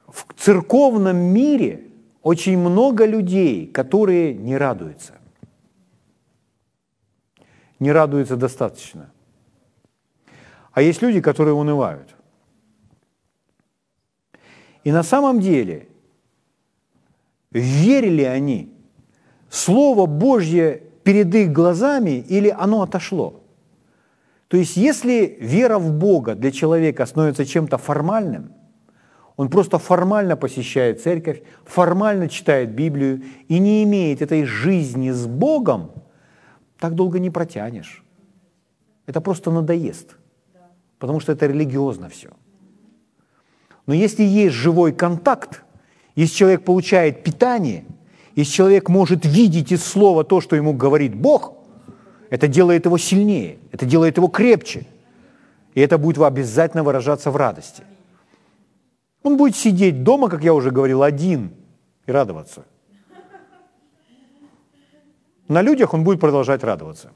[0.07, 1.85] В церковном мире
[2.21, 5.15] очень много людей, которые не радуются.
[7.79, 9.09] Не радуются достаточно.
[10.73, 12.18] А есть люди, которые унывают.
[14.83, 15.87] И на самом деле,
[17.51, 18.73] верили они
[19.49, 23.41] Слово Божье перед их глазами или оно отошло?
[24.47, 28.53] То есть если вера в Бога для человека становится чем-то формальным,
[29.35, 35.91] он просто формально посещает церковь, формально читает Библию и не имеет этой жизни с Богом,
[36.77, 38.03] так долго не протянешь.
[39.05, 40.17] Это просто надоест,
[40.97, 42.29] потому что это религиозно все.
[43.89, 45.63] Но если есть живой контакт,
[46.15, 47.83] если человек получает питание–
[48.39, 51.53] если человек может видеть из слова то, что ему говорит Бог,
[52.29, 54.85] это делает его сильнее, это делает его крепче.
[55.73, 57.83] И это будет обязательно выражаться в радости.
[59.23, 61.51] Он будет сидеть дома, как я уже говорил, один
[62.05, 62.63] и радоваться.
[65.49, 67.11] На людях он будет продолжать радоваться.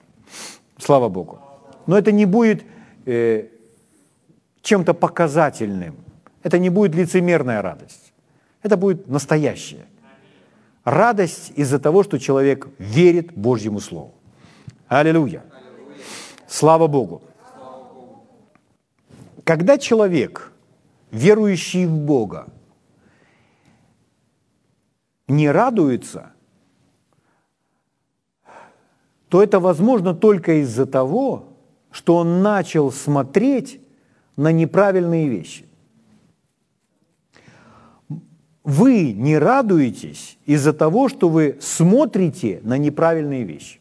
[0.77, 1.39] Слава Богу.
[1.87, 2.65] Но это не будет
[3.05, 3.47] э,
[4.61, 5.95] чем-то показательным.
[6.43, 8.13] Это не будет лицемерная радость.
[8.61, 9.85] Это будет настоящее.
[10.83, 14.13] Радость из-за того, что человек верит Божьему Слову.
[14.87, 15.43] Аллилуйя.
[16.47, 17.21] Слава Богу.
[19.45, 20.51] Когда человек,
[21.11, 22.47] верующий в Бога,
[25.27, 26.31] не радуется,
[29.29, 31.45] то это возможно только из-за того,
[31.91, 33.81] что он начал смотреть
[34.35, 35.65] на неправильные вещи.
[38.63, 43.79] Вы не радуетесь из-за того, что вы смотрите на неправильные вещи.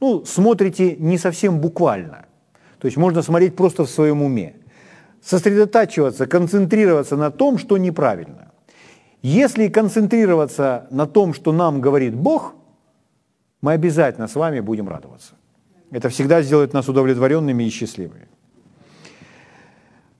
[0.00, 2.26] Ну, смотрите не совсем буквально.
[2.78, 4.56] То есть можно смотреть просто в своем уме.
[5.22, 8.50] Сосредотачиваться, концентрироваться на том, что неправильно.
[9.22, 12.54] Если концентрироваться на том, что нам говорит Бог,
[13.60, 15.34] мы обязательно с вами будем радоваться.
[15.92, 18.26] Это всегда сделает нас удовлетворенными и счастливыми.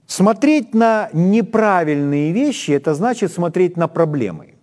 [0.07, 4.55] Смотреть на неправильные вещи– это значит смотреть на проблемы.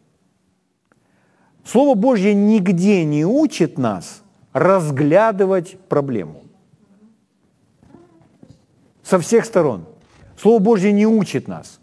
[1.64, 4.22] Слово Божье нигде не учит нас
[4.52, 6.42] разглядывать проблему.
[9.02, 9.86] Со всех сторон.
[10.36, 11.80] Слово Божье не учит нас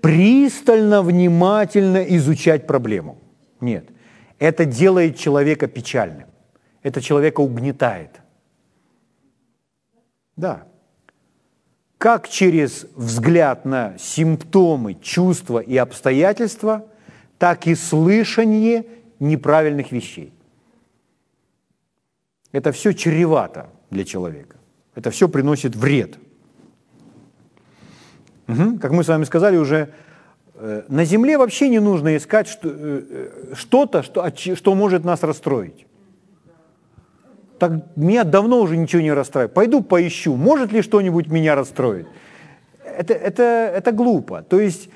[0.00, 3.16] пристально, внимательно изучать проблему.
[3.60, 3.88] Нет.
[4.38, 6.28] Это делает человека печальным.
[6.82, 8.20] Это человека угнетает.
[10.36, 10.66] Да
[11.98, 16.86] как через взгляд на симптомы, чувства и обстоятельства,
[17.38, 18.86] так и слышание
[19.20, 20.32] неправильных вещей.
[22.52, 24.56] Это все чревато для человека.
[24.94, 26.18] Это все приносит вред.
[28.48, 28.78] Угу.
[28.78, 29.90] Как мы с вами сказали уже,
[30.54, 35.86] э, на Земле вообще не нужно искать э, э, что-то, что, что может нас расстроить.
[37.58, 39.54] Так меня давно уже ничего не расстраивает.
[39.54, 42.06] Пойду поищу, может ли что-нибудь меня расстроить.
[42.84, 44.42] Это, это, это глупо.
[44.42, 44.88] То есть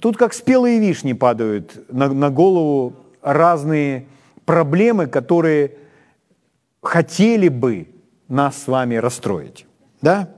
[0.00, 4.06] тут как спелые вишни падают на, на голову разные
[4.44, 5.72] проблемы, которые
[6.82, 7.88] хотели бы
[8.28, 9.66] нас с вами расстроить.
[10.02, 10.28] Да?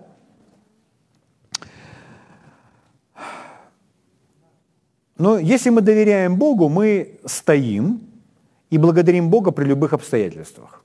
[5.19, 8.01] Но если мы доверяем Богу, мы стоим
[8.71, 10.83] и благодарим Бога при любых обстоятельствах,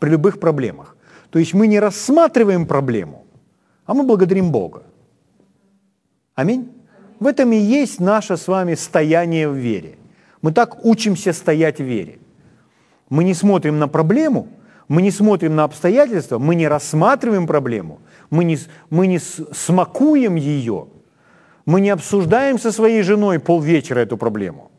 [0.00, 0.96] при любых проблемах.
[1.30, 3.24] То есть мы не рассматриваем проблему,
[3.86, 4.82] а мы благодарим Бога.
[6.34, 6.68] Аминь.
[7.20, 9.94] В этом и есть наше с вами стояние в вере.
[10.42, 12.18] Мы так учимся стоять в вере.
[13.10, 14.48] Мы не смотрим на проблему,
[14.88, 18.58] мы не смотрим на обстоятельства, мы не рассматриваем проблему, мы не,
[18.90, 20.88] мы не смакуем ее–
[21.70, 24.70] мы не обсуждаем со своей женой полвечера эту проблему.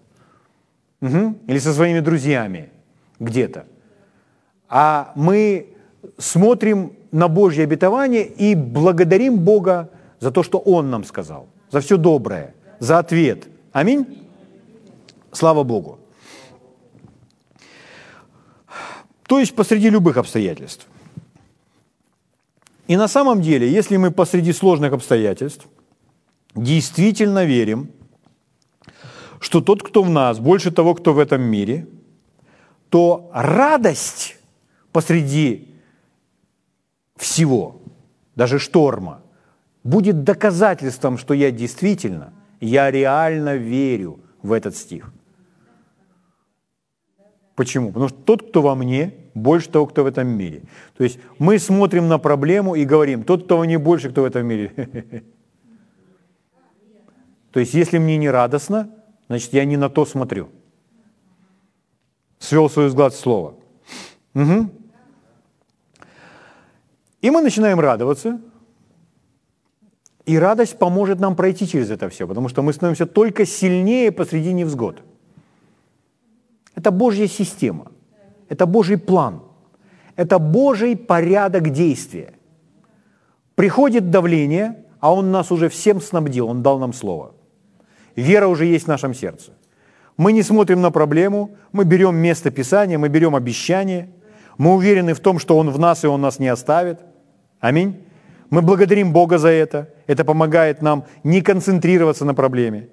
[1.02, 1.38] Угу.
[1.48, 2.70] Или со своими друзьями
[3.20, 3.66] где-то.
[4.72, 5.68] А мы
[6.18, 11.98] смотрим на Божье обетование и благодарим Бога за то, что Он нам сказал, за все
[11.98, 13.48] доброе, за ответ.
[13.74, 14.28] Аминь?
[15.32, 16.00] Слава Богу.
[19.28, 20.88] То есть посреди любых обстоятельств.
[22.88, 25.68] И на самом деле, если мы посреди сложных обстоятельств–
[26.56, 27.92] действительно верим,
[29.40, 31.88] что тот, кто в нас, больше того, кто в этом мире,
[32.90, 34.38] то радость
[34.92, 35.76] посреди
[37.16, 37.82] всего,
[38.36, 39.22] даже шторма,
[39.84, 45.12] будет доказательством, что я действительно, я реально верю в этот стих.
[47.56, 47.90] Почему?
[47.90, 50.64] Потому что тот, кто во мне, больше того, кто в этом мире.
[50.98, 54.26] То есть мы смотрим на проблему и говорим, тот, кто во мне больше, кто в
[54.26, 54.72] этом мире.
[57.52, 58.90] То есть, если мне не радостно,
[59.28, 60.50] значит, я не на то смотрю.
[62.40, 63.56] Свел свою взгляд слово.
[64.34, 64.70] Угу.
[67.22, 68.42] И мы начинаем радоваться,
[70.26, 74.54] и радость поможет нам пройти через это все, потому что мы становимся только сильнее посреди
[74.54, 75.02] невзгод.
[76.76, 77.92] Это Божья система,
[78.50, 79.44] это Божий план,
[80.16, 82.34] это Божий порядок действия.
[83.56, 87.34] Приходит давление, а Он нас уже всем снабдил, Он дал нам слово–
[88.16, 89.52] Вера уже есть в нашем сердце.
[90.18, 94.12] Мы не смотрим на проблему, мы берем место Писания, мы берем обещание,
[94.58, 97.00] мы уверены в том, что Он в нас и Он нас не оставит.
[97.62, 98.04] Аминь.
[98.50, 99.94] Мы благодарим Бога за это.
[100.08, 102.90] Это помогает нам не концентрироваться на проблеме.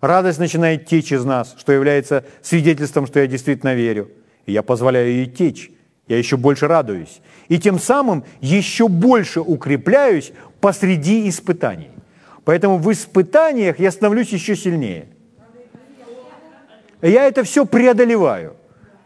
[0.00, 4.10] Радость начинает течь из нас, что является свидетельством, что я действительно верю.
[4.46, 5.70] И я позволяю ей течь.
[6.08, 7.20] Я еще больше радуюсь.
[7.48, 11.90] И тем самым еще больше укрепляюсь посреди испытаний.
[12.44, 15.08] Поэтому в испытаниях я становлюсь еще сильнее.
[17.02, 18.56] Я это все преодолеваю.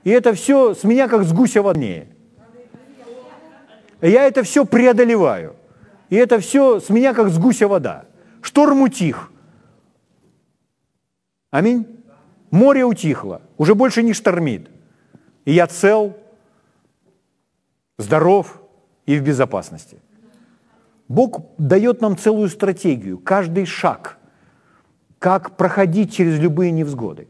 [0.05, 2.14] И это все с меня как с гуся воднее.
[4.09, 5.57] Я это все преодолеваю.
[6.11, 8.05] И это все с меня как с гуся вода.
[8.43, 9.33] Шторм утих.
[11.51, 11.87] Аминь.
[12.51, 13.41] Море утихло.
[13.57, 14.69] Уже больше не штормит.
[15.47, 16.17] И я цел,
[17.97, 18.63] здоров
[19.07, 19.99] и в безопасности.
[21.09, 24.19] Бог дает нам целую стратегию, каждый шаг,
[25.19, 27.27] как проходить через любые невзгоды.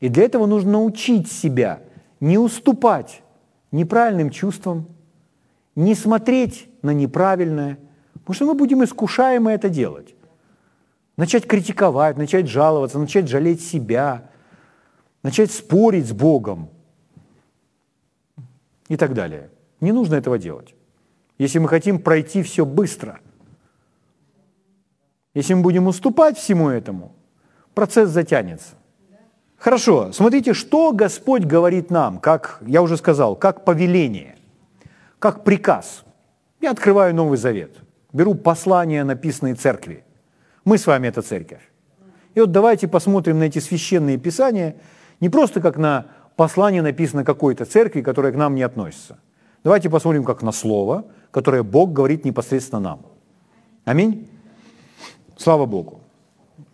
[0.00, 1.80] И для этого нужно научить себя
[2.20, 3.22] не уступать
[3.70, 4.86] неправильным чувствам,
[5.74, 7.78] не смотреть на неправильное,
[8.14, 10.14] потому что мы будем искушаемы это делать.
[11.16, 14.30] Начать критиковать, начать жаловаться, начать жалеть себя,
[15.22, 16.70] начать спорить с Богом
[18.88, 19.50] и так далее.
[19.80, 20.74] Не нужно этого делать
[21.40, 23.18] если мы хотим пройти все быстро.
[25.32, 27.14] Если мы будем уступать всему этому,
[27.72, 28.74] процесс затянется.
[29.56, 34.36] Хорошо, смотрите, что Господь говорит нам, как, я уже сказал, как повеление,
[35.20, 36.02] как приказ.
[36.60, 37.76] Я открываю Новый Завет,
[38.12, 40.02] беру послание, написанное церкви.
[40.64, 41.62] Мы с вами это церковь.
[42.34, 44.74] И вот давайте посмотрим на эти священные писания,
[45.20, 49.18] не просто как на послание, написано какой-то церкви, которая к нам не относится.
[49.62, 53.06] Давайте посмотрим как на слово– которое Бог говорит непосредственно нам.
[53.84, 54.28] Аминь.
[55.36, 56.00] Слава Богу.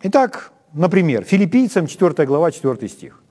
[0.01, 3.21] Итак, например, филиппийцам 4 глава, 4 стих.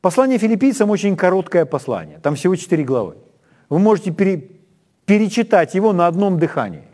[0.00, 3.16] Послание филиппийцам очень короткое послание, там всего 4 главы.
[3.70, 4.50] Вы можете пере,
[5.06, 6.84] перечитать его на одном дыхании.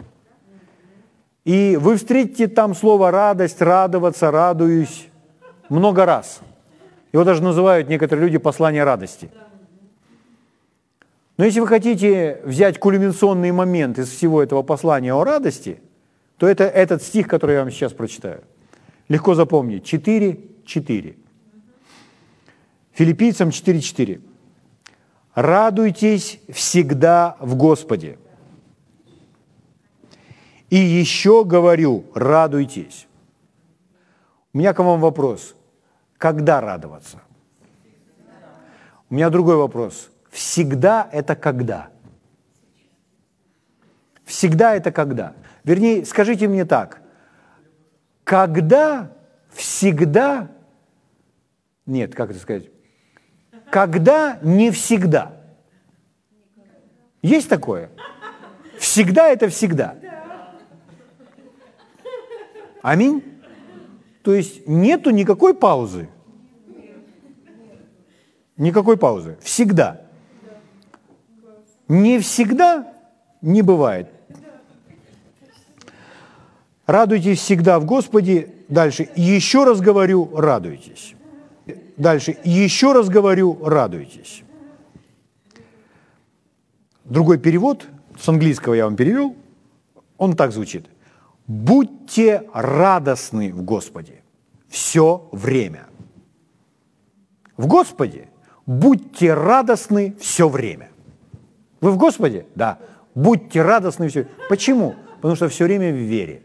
[1.44, 5.08] И вы встретите там слово «радость», «радоваться», «радуюсь»
[5.68, 6.40] много раз.
[7.12, 9.28] Его даже называют некоторые люди послание радости–
[11.36, 15.80] но если вы хотите взять кульминационный момент из всего этого послания о радости,
[16.38, 18.42] то это этот стих, который я вам сейчас прочитаю.
[19.08, 19.92] Легко запомнить.
[19.92, 21.16] 4.4.
[22.92, 24.20] Филиппийцам 4.4.
[25.36, 28.18] радуйтесь всегда в Господе.
[30.70, 33.06] И еще говорю, радуйтесь.
[34.52, 35.54] У меня к вам вопрос.
[36.18, 37.20] Когда радоваться?
[39.08, 40.10] У меня другой вопрос.
[40.30, 41.90] Всегда это когда?
[44.24, 45.34] Всегда это когда?
[45.62, 47.02] Вернее, скажите мне так.
[48.24, 49.12] Когда
[49.50, 50.50] всегда...
[51.84, 52.70] Нет, как это сказать?
[53.70, 55.32] Когда не всегда.
[57.22, 57.90] Есть такое?
[58.78, 59.96] Всегда это всегда.
[62.82, 63.22] Аминь.
[64.22, 66.08] То есть нету никакой паузы.
[68.56, 69.36] Никакой паузы.
[69.40, 70.02] Всегда.
[71.88, 72.92] Не всегда
[73.42, 74.08] не бывает.
[76.86, 78.50] Радуйтесь всегда в Господе.
[78.68, 79.08] Дальше.
[79.16, 81.15] Еще раз говорю, радуйтесь.
[81.96, 82.36] Дальше.
[82.44, 84.42] Еще раз говорю, радуйтесь.
[87.04, 87.86] Другой перевод,
[88.18, 89.36] с английского я вам перевел,
[90.18, 90.86] он так звучит.
[91.46, 94.22] Будьте радостны в Господе
[94.68, 95.86] все время.
[97.56, 98.28] В Господе
[98.66, 100.90] будьте радостны все время.
[101.80, 102.46] Вы в Господе?
[102.54, 102.78] Да.
[103.14, 104.26] Будьте радостны все.
[104.48, 104.96] Почему?
[105.16, 106.42] Потому что все время в вере.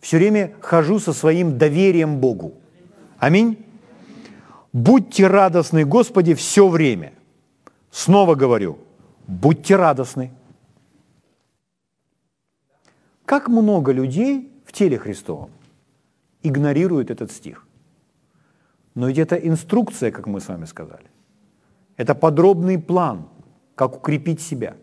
[0.00, 2.54] Все время хожу со своим доверием Богу.
[3.18, 3.64] Аминь.
[4.72, 7.12] Будьте радостны, Господи, все время.
[7.90, 8.78] Снова говорю,
[9.26, 10.32] будьте радостны.
[13.26, 15.50] Как много людей в теле Христовом
[16.42, 17.66] игнорируют этот стих.
[18.94, 21.06] Но ведь это инструкция, как мы с вами сказали.
[21.96, 23.28] Это подробный план,
[23.74, 24.74] как укрепить себя.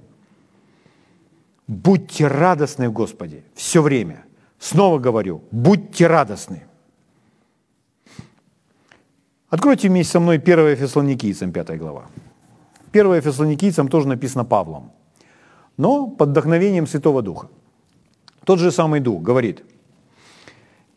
[1.68, 4.26] Будьте радостны в Господе все время.
[4.60, 6.69] Снова говорю, будьте радостны.
[9.50, 12.06] Откройте вместе со мной 1 Фессалоникийцам, 5 глава.
[12.92, 14.92] 1 Фессалоникийцам тоже написано Павлом,
[15.78, 17.50] но под вдохновением Святого Духа.
[18.44, 19.64] Тот же самый Дух говорит,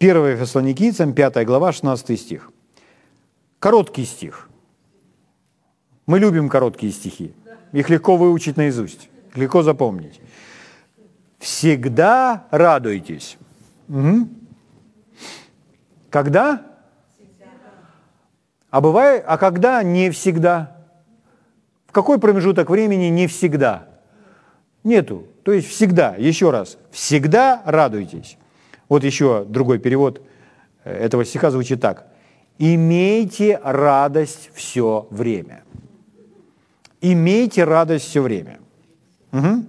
[0.00, 2.50] 1 Фессалоникийцам, 5 глава, 16 стих.
[3.58, 4.50] Короткий стих.
[6.06, 7.34] Мы любим короткие стихи.
[7.72, 10.20] Их легко выучить наизусть, легко запомнить.
[11.38, 13.38] Всегда радуйтесь.
[13.88, 14.28] Угу.
[16.10, 16.71] Когда?
[18.72, 20.74] А бывает, а когда не всегда?
[21.86, 23.86] В какой промежуток времени не всегда?
[24.82, 25.26] Нету.
[25.42, 28.38] То есть всегда, еще раз, всегда радуйтесь.
[28.88, 30.22] Вот еще другой перевод
[30.84, 32.06] э, этого стиха звучит так.
[32.58, 35.64] Имейте радость все время.
[37.02, 38.58] Имейте радость все время.
[39.32, 39.64] Угу.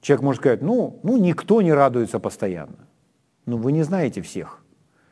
[0.00, 2.86] Человек может сказать, ну, ну никто не радуется постоянно.
[3.46, 4.59] Но вы не знаете всех.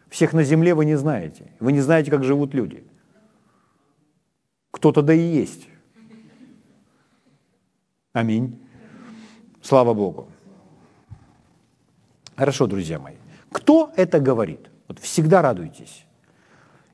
[0.08, 1.52] Всех на земле вы не знаете.
[1.60, 2.84] Вы не знаете, как живут люди.
[4.70, 5.68] Кто-то да и есть.
[8.12, 8.58] Аминь.
[9.62, 10.28] Слава Богу.
[12.36, 13.16] Хорошо, друзья мои.
[13.52, 14.70] Кто это говорит?
[14.86, 16.04] Вот всегда радуйтесь.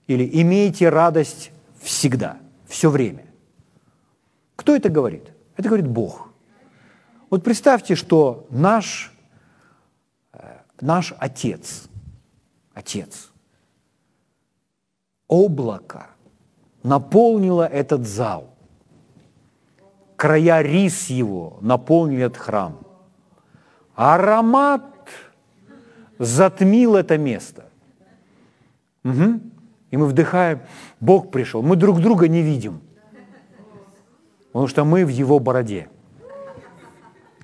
[0.06, 3.26] Или имейте радость всегда, все время.
[4.56, 5.32] Кто это говорит?
[5.56, 6.30] Это говорит Бог.
[7.30, 9.12] Вот представьте, что наш,
[10.32, 11.88] э, наш Отец–
[12.74, 13.30] Отец.
[15.28, 16.08] Облако
[16.82, 18.54] наполнило этот зал.
[20.16, 22.78] Края рис его наполнили этот храм.
[23.94, 24.82] Аромат
[26.18, 27.64] затмил это место.
[29.04, 29.40] Угу.
[29.90, 30.60] И мы вдыхаем,
[31.00, 31.62] Бог пришел.
[31.62, 32.80] Мы друг друга не видим,
[34.46, 35.88] потому что мы в Его бороде.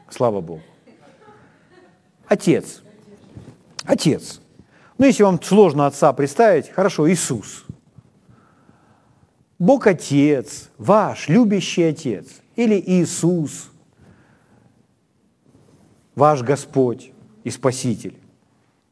[0.09, 0.63] Слава Богу.
[2.27, 2.83] Отец.
[3.85, 4.41] Отец.
[5.01, 7.65] Ну, если вам сложно Отца представить, хорошо, Иисус.
[9.59, 13.71] Бог Отец, ваш любящий Отец, или Иисус,
[16.15, 17.13] ваш Господь
[17.45, 18.21] и Спаситель.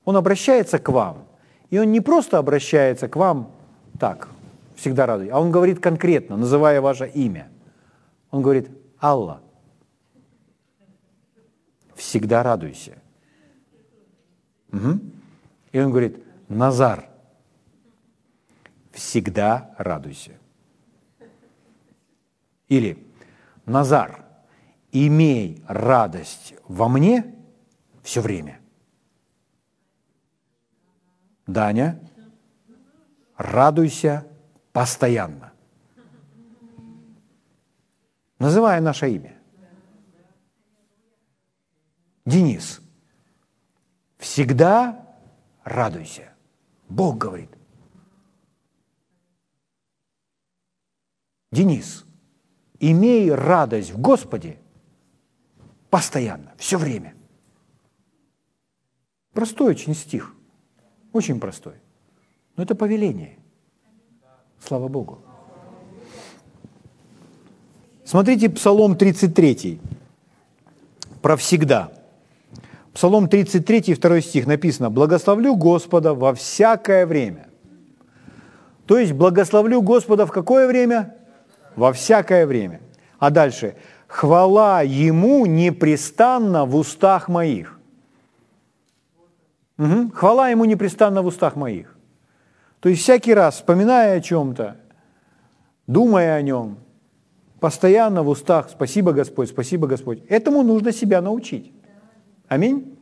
[0.07, 1.27] Он обращается к вам.
[1.69, 3.53] И Он не просто обращается к вам
[4.01, 4.31] так,
[4.77, 7.51] всегда радует, а Он говорит конкретно, называя ваше имя.
[8.31, 9.43] Он говорит, Алла,
[11.97, 12.97] всегда радуйся.
[14.73, 15.18] Угу.
[15.73, 17.09] И он говорит, Назар,
[18.93, 20.33] всегда радуйся.
[22.69, 23.07] Или,
[23.67, 24.25] Назар,
[24.93, 27.35] имей радость во мне
[28.03, 28.61] все время.
[31.47, 32.01] Даня,
[33.37, 34.27] радуйся
[34.73, 35.53] постоянно.
[38.39, 39.37] Называя наше имя.
[42.25, 42.81] Денис,
[44.19, 45.08] всегда
[45.69, 46.33] радуйся.
[46.89, 47.51] Бог говорит.
[51.51, 52.05] Денис,
[52.79, 54.59] имей радость в Господе
[55.91, 57.15] постоянно, все время.
[59.33, 60.35] Простой очень стих,
[61.13, 61.75] очень простой.
[62.57, 63.39] Но это повеление.
[64.61, 65.23] Слава Богу.
[68.05, 69.81] Смотрите Псалом 33.
[71.23, 71.93] Про всегда.
[72.99, 77.47] Псалом 33, 2 стих написано, «Благословлю Господа во всякое время».
[78.87, 81.15] То есть благословлю Господа в какое время?
[81.77, 82.81] Во всякое время.
[83.21, 83.77] А дальше,
[84.09, 87.79] хвала Ему непрестанно в устах моих.
[89.79, 90.11] Угу.
[90.13, 91.97] Хвала Ему непрестанно в устах моих.
[92.81, 94.77] То есть всякий раз, вспоминая о чем-то,
[95.87, 96.79] думая о нем,
[97.61, 100.21] постоянно в устах «Спасибо, Господь, спасибо, Господь».
[100.29, 101.73] Этому нужно себя научить.
[102.49, 102.99] Аминь.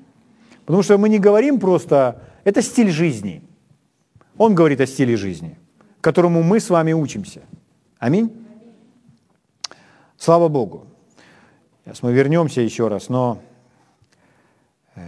[0.65, 3.43] Потому что мы не говорим просто «это стиль жизни».
[4.39, 5.59] Он говорит о стиле жизни,
[6.01, 7.43] которому мы с вами учимся.
[7.99, 8.31] Аминь.
[10.19, 10.87] Слава Богу.
[11.85, 13.41] Сейчас мы вернемся еще раз, но
[14.95, 15.01] э,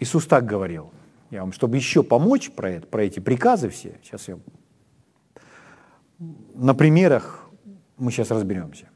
[0.00, 0.90] Иисус так говорил.
[1.30, 4.38] Я вам, чтобы еще помочь про, это, про эти приказы все, сейчас я
[6.18, 7.48] на примерах
[7.96, 8.88] мы сейчас разберемся.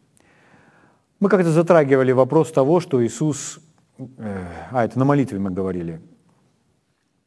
[1.21, 3.61] Мы как-то затрагивали вопрос того, что Иисус,
[4.19, 6.01] а это на молитве мы говорили,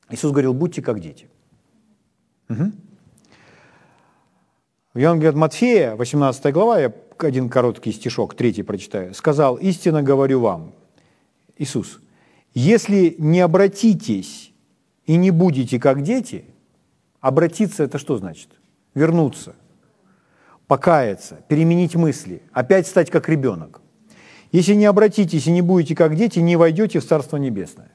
[0.10, 1.28] Иисус говорил, будьте как дети.
[2.50, 2.72] Угу.
[4.94, 9.14] В Евангелии от Матфея, 18 глава, я один короткий стишок, третий прочитаю.
[9.14, 10.74] «Сказал, истинно говорю вам,
[11.58, 12.00] Иисус,
[12.54, 14.54] если не обратитесь
[15.06, 16.46] и не будете как дети,
[17.20, 18.50] обратиться– это что значит?
[18.94, 19.56] Вернуться,
[20.68, 23.82] покаяться, переменить мысли, опять стать как ребенок.
[24.56, 27.92] Если не обратитесь и не будете как дети, не войдете в Царство Небесное.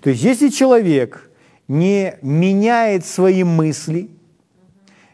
[0.00, 1.30] То есть если человек
[1.68, 4.08] не меняет свои мысли,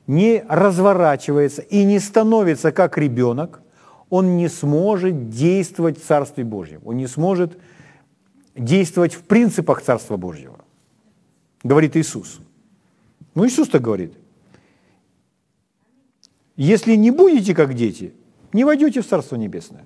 [0.07, 3.63] не разворачивается и не становится как ребенок,
[4.11, 7.59] он не сможет действовать в Царстве Божьем, он не сможет
[8.55, 10.61] действовать в принципах Царства Божьего
[11.65, 12.39] говорит Иисус.
[13.35, 14.13] Ну, Иисус так говорит.
[16.57, 18.15] Если не будете как дети,
[18.53, 19.85] не войдете в Царство Небесное.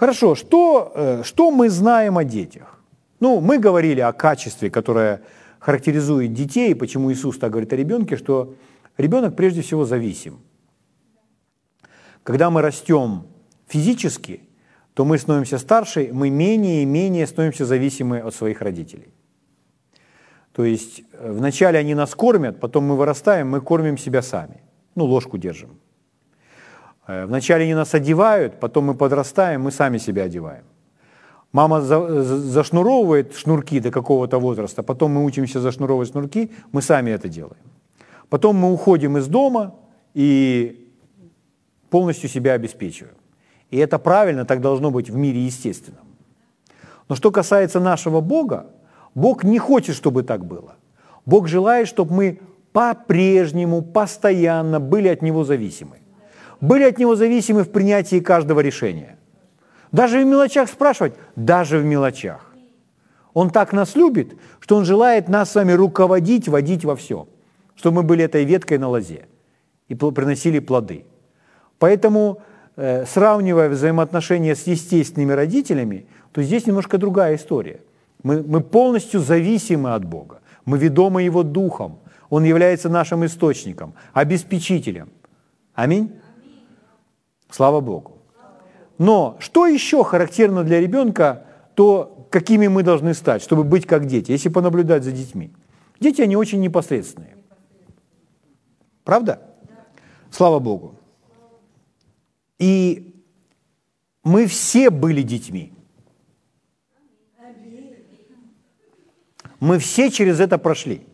[0.00, 2.80] Хорошо, что, э, что мы знаем о детях?
[3.20, 5.20] Ну, мы говорили о качестве, которое
[5.58, 8.54] характеризует детей, почему Иисус так говорит о ребенке, что
[8.96, 10.38] ребенок прежде всего зависим.
[12.22, 13.26] Когда мы растем
[13.68, 14.40] физически,
[14.94, 19.12] то мы становимся старше, мы менее и менее становимся зависимы от своих родителей.
[20.52, 24.62] То есть э, вначале они нас кормят, потом мы вырастаем, мы кормим себя сами.
[24.94, 25.78] Ну, ложку держим.
[27.10, 30.62] Э, вначале они нас одевают, потом мы подрастаем, мы сами себя одеваем.
[31.52, 37.28] Мама за, зашнуровывает шнурки до какого-то возраста, потом мы учимся зашнуровывать шнурки, мы сами это
[37.28, 37.62] делаем.
[38.28, 39.74] Потом мы уходим из дома
[40.14, 40.88] и
[41.90, 43.16] полностью себя обеспечиваем.
[43.72, 46.04] И это правильно, так должно быть в мире естественном.
[47.08, 48.66] Но что касается нашего Бога,
[49.16, 50.76] Бог не хочет, чтобы так было.
[51.26, 52.38] Бог желает, чтобы мы
[52.72, 55.99] по-прежнему, постоянно были от Него зависимы.
[56.60, 59.16] Были от Него зависимы в принятии каждого решения.
[59.92, 62.52] Даже в мелочах спрашивать, даже в мелочах.
[63.32, 67.28] Он так нас любит, что Он желает нас с вами руководить, водить во все,
[67.76, 69.26] чтобы мы были этой веткой на лозе
[69.88, 71.04] и приносили плоды.
[71.78, 72.42] Поэтому,
[72.76, 77.80] э, сравнивая взаимоотношения с естественными родителями, то здесь немножко другая история–
[78.22, 80.40] мы, мы полностью зависимы от Бога.
[80.64, 81.98] Мы ведомы Его Духом.
[82.28, 85.08] Он является нашим источником, обеспечителем.
[85.74, 86.19] Аминь?
[87.50, 88.18] Слава Богу.
[88.98, 94.30] Но что еще характерно для ребенка, то какими мы должны стать, чтобы быть как дети,
[94.30, 95.50] если понаблюдать за детьми.
[95.98, 97.36] Дети, они очень непосредственные.
[99.04, 99.40] Правда?
[100.30, 100.94] Слава Богу.
[102.58, 103.14] И
[104.22, 105.72] мы все были детьми.
[109.58, 111.06] Мы все через это прошли.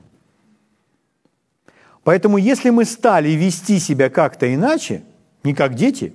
[2.04, 5.02] Поэтому если мы стали вести себя как-то иначе,
[5.42, 6.12] не как дети,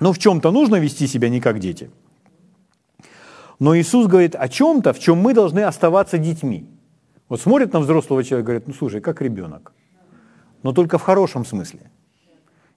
[0.00, 1.90] но в чем-то нужно вести себя не как дети.
[3.58, 6.66] Но Иисус говорит о чем-то, в чем мы должны оставаться детьми.
[7.28, 9.72] Вот смотрит на взрослого человека и говорит, ну слушай, как ребенок.
[10.62, 11.90] Но только в хорошем смысле.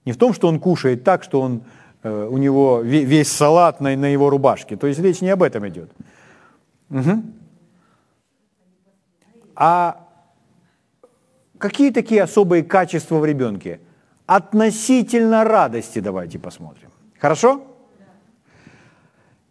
[0.04, 1.62] Не в том, что он кушает так, что он,
[2.02, 4.76] э, у него весь салат на, на его рубашке.
[4.76, 5.90] То есть речь не об этом идет.
[6.90, 7.22] Угу.
[9.56, 10.06] А
[11.58, 13.80] какие такие особые качества в ребенке?
[14.26, 16.90] Относительно радости давайте посмотрим.
[17.24, 17.62] Хорошо?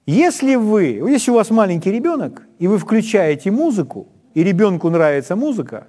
[0.05, 5.87] Если вы, если у вас маленький ребенок, и вы включаете музыку, и ребенку нравится музыка,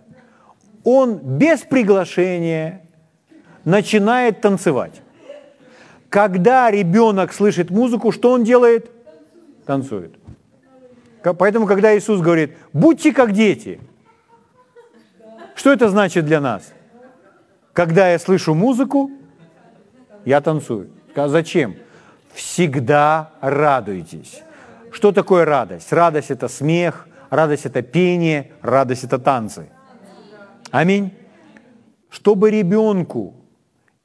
[0.82, 2.86] он без приглашения,
[3.66, 5.02] начинает танцевать.
[6.08, 8.90] Когда ребенок слышит музыку, что он делает?
[9.66, 10.14] Танцует.
[11.38, 13.78] Поэтому, когда Иисус говорит, будьте как дети,
[15.54, 16.72] что это значит для нас?
[17.74, 19.10] Когда я слышу музыку,
[20.24, 20.88] я танцую.
[21.14, 21.76] А зачем?
[22.32, 24.42] Всегда радуйтесь.
[24.90, 25.92] Что такое радость?
[25.92, 29.68] Радость– это смех, радость– это пение, радость– это танцы.
[30.70, 31.12] Аминь.
[32.10, 33.34] Чтобы ребенку,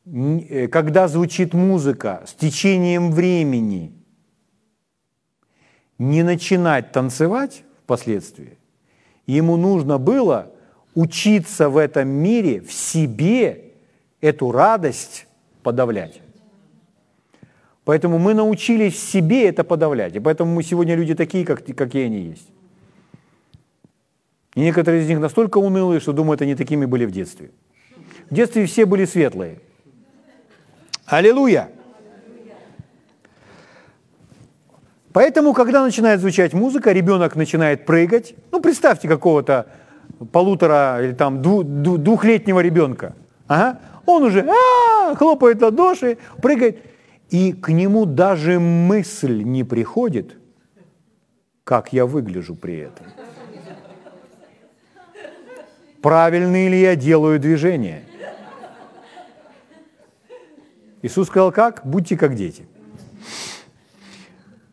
[0.05, 3.93] э, когда звучит музыка, с течением времени
[5.97, 8.57] не начинать танцевать впоследствии,
[9.25, 10.51] ему нужно было
[10.95, 13.73] учиться в этом мире в себе
[14.21, 15.27] эту радость
[15.63, 16.21] подавлять.
[17.89, 20.15] Поэтому мы научились себе это подавлять.
[20.15, 22.47] И поэтому мы сегодня люди такие, как, какие они есть.
[24.53, 27.49] И некоторые из них настолько унылые, что думают, они такими были в детстве.
[28.29, 29.57] В детстве все были светлые.
[31.07, 31.71] Аллилуйя!
[35.11, 38.35] Поэтому, когда начинает звучать музыка, ребенок начинает прыгать.
[38.51, 39.65] Ну, представьте какого-то
[40.31, 43.15] полутора или там двухлетнего ребенка.
[43.47, 43.79] Ага.
[44.05, 46.77] Он уже а, хлопает ладоши, прыгает.
[47.29, 50.37] И к нему даже мысль не приходит,
[51.63, 53.05] как я выгляжу при этом.
[56.01, 58.03] Правильно ли я делаю движение?
[61.01, 61.81] Иисус сказал, как?
[61.85, 62.67] Будьте как дети.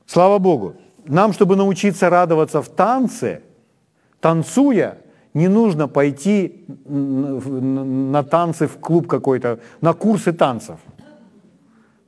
[0.07, 0.77] Слава Богу.
[1.05, 3.43] Нам, чтобы научиться радоваться в танце,
[4.21, 4.99] танцуя,
[5.35, 10.81] не нужно пойти на танцы в клуб какой-то, на курсы танцев.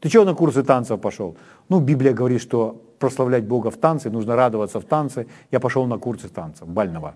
[0.00, 1.36] Ты чего на курсы танцев пошел?
[1.68, 5.26] Ну, Библия говорит, что прославлять Бога в танце, нужно радоваться в танце.
[5.50, 7.14] Я пошел на курсы танцев, бального.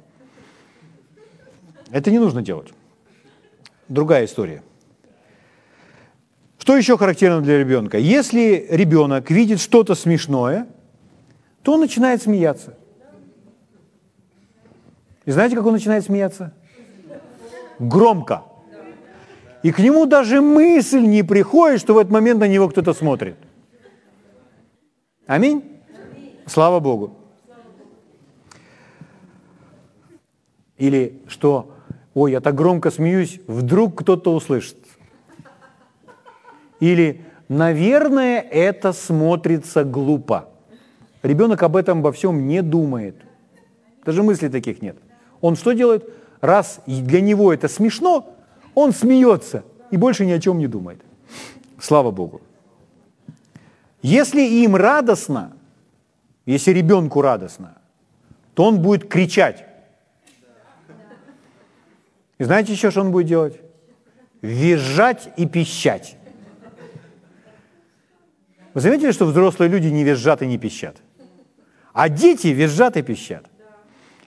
[1.91, 2.73] Это не нужно делать.
[3.89, 4.63] Другая история.
[6.59, 7.99] Что еще характерно для ребенка?
[7.99, 10.67] Если ребенок видит что-то смешное,
[11.63, 12.75] то он начинает смеяться.
[15.25, 16.53] И знаете, как он начинает смеяться?
[17.79, 18.45] Громко.
[19.63, 23.37] И к нему даже мысль не приходит, что в этот момент на него кто-то смотрит.
[25.27, 25.63] Аминь?
[26.47, 27.17] Слава Богу.
[30.79, 31.77] Или что,
[32.15, 34.77] ой, я так громко смеюсь, вдруг кто-то услышит.
[36.81, 40.49] Или, наверное, это смотрится глупо.
[41.23, 43.15] Ребенок об этом во всем не думает.
[44.05, 44.97] Даже мыслей таких нет.
[45.41, 46.09] Он что делает?
[46.41, 48.32] Раз для него это смешно,
[48.75, 51.01] он смеется и больше ни о чем не думает.
[51.79, 52.41] Слава Богу.
[54.03, 55.57] Если им радостно,
[56.47, 57.79] если ребенку радостно,
[58.55, 59.65] то он будет кричать.
[62.39, 63.61] И знаете еще, что он будет делать?
[64.41, 66.17] Визжать и пищать.
[68.75, 70.97] Вы заметили, что взрослые люди не визжат и не пищат?
[71.93, 73.47] А дети визжат и пищат.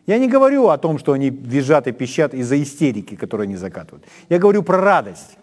[0.05, 4.05] Я не говорю о том, что они визжат и пищат из-за истерики, которую они закатывают.
[4.29, 5.37] Я говорю про радость.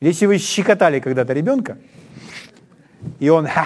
[0.00, 1.78] Если вы щекотали когда-то ребенка,
[3.18, 3.48] и он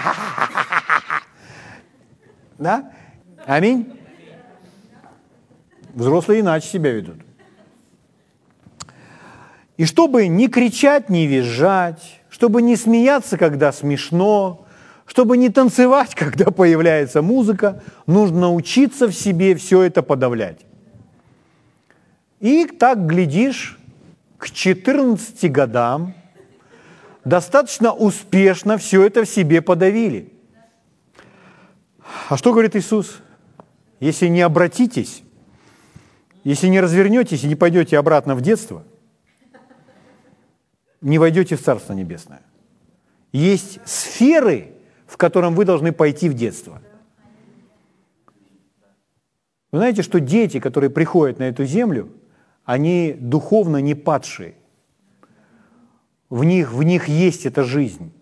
[2.57, 2.91] да?
[3.45, 3.97] Аминь.
[5.93, 7.17] Взрослые иначе себя ведут.
[9.77, 14.65] И чтобы не кричать, не визжать, чтобы не смеяться, когда смешно,
[15.05, 20.65] чтобы не танцевать, когда появляется музыка, нужно научиться в себе все это подавлять.
[22.39, 23.77] И так, глядишь,
[24.37, 26.15] к 14 годам
[27.23, 30.33] достаточно успешно все это в себе подавили.
[32.29, 33.19] А что говорит Иисус?
[33.99, 35.21] Если не обратитесь,
[36.43, 38.83] если не развернетесь и не пойдете обратно в детство,
[41.01, 42.41] не войдете в Царство Небесное.
[43.31, 44.70] Есть сферы,
[45.11, 46.81] в котором вы должны пойти в детство.
[49.73, 52.09] Вы знаете, что дети, которые приходят на эту землю,
[52.63, 54.55] они духовно не падшие.
[56.29, 58.13] В них, в них есть эта жизнь.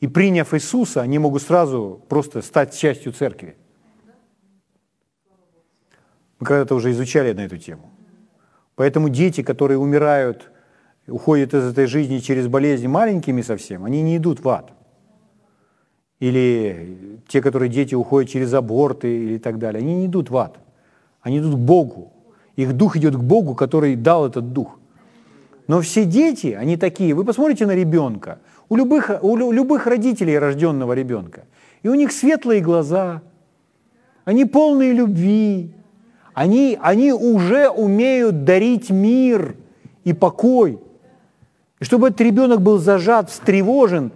[0.00, 3.54] И приняв Иисуса, они могут сразу просто стать частью церкви.
[6.40, 7.90] Мы когда-то уже изучали на эту тему.
[8.74, 10.50] Поэтому дети, которые умирают,
[11.06, 14.72] уходят из этой жизни через болезни маленькими совсем, они не идут в ад–
[16.24, 20.56] или те, которые дети уходят через аборты или так далее, они не идут в ад,
[21.20, 22.12] они идут к Богу.
[22.56, 24.78] Их дух идет к Богу, который дал этот дух.
[25.66, 27.12] Но все дети, они такие.
[27.12, 28.38] Вы посмотрите на ребенка.
[28.70, 31.44] У любых, у любых родителей рожденного ребенка.
[31.82, 33.20] И у них светлые глаза.
[34.24, 35.74] Они полные любви.
[36.32, 39.56] Они, они уже умеют дарить мир
[40.04, 40.78] и покой.
[41.80, 44.10] И чтобы этот ребенок был зажат, встревожен,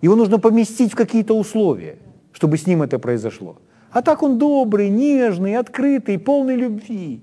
[0.00, 1.98] его нужно поместить в какие-то условия,
[2.32, 3.56] чтобы с ним это произошло.
[3.90, 7.22] А так он добрый, нежный, открытый, полный любви,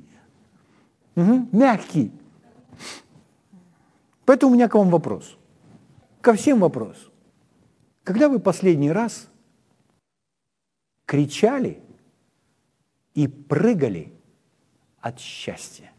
[1.16, 2.12] угу, мягкий.
[4.26, 5.38] Поэтому у меня к вам вопрос.
[6.22, 7.12] Ко всем вопрос.
[8.04, 9.30] Когда вы последний раз
[11.06, 11.80] кричали
[13.14, 14.12] и прыгали
[15.00, 15.92] от счастья?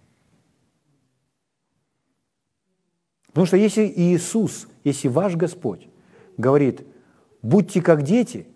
[3.29, 5.89] Потому что если Иисус, если ваш Господь
[6.37, 6.87] говорит,
[7.43, 8.47] будьте как дети,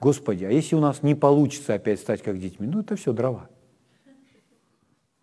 [0.00, 3.48] Господи, а если у нас не получится опять стать как детьми, ну это все дрова.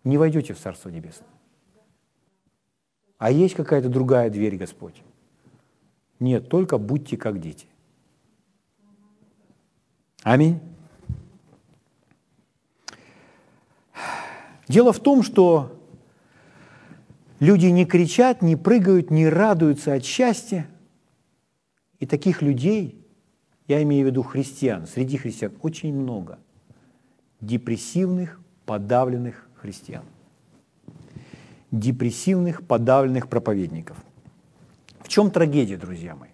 [0.04, 1.28] Не войдете в Царство Небесное.
[3.18, 5.02] А есть какая-то другая дверь, Господь?
[6.20, 7.66] Нет, только будьте как дети.
[10.22, 10.60] Аминь.
[14.68, 15.80] Дело в том, что
[17.40, 20.68] люди не кричат, не прыгают, не радуются от счастья.
[22.00, 23.04] И таких людей,
[23.66, 26.38] я имею в виду христиан, среди христиан очень много
[27.40, 30.04] депрессивных, подавленных христиан
[31.70, 33.96] депрессивных, подавленных проповедников.
[35.00, 36.30] В чем трагедия, друзья мои?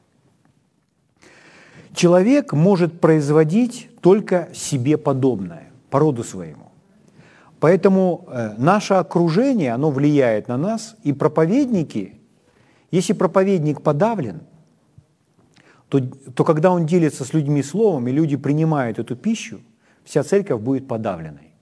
[1.95, 6.73] Человек может производить только себе подобное, по роду своему.
[7.61, 12.21] Поэтому э, наше окружение, оно влияет на нас, и проповедники,
[12.91, 14.41] если проповедник подавлен,
[15.95, 19.61] то, то когда он делится с людьми словом, и люди принимают эту пищу,
[20.03, 21.55] вся церковь будет подавленной.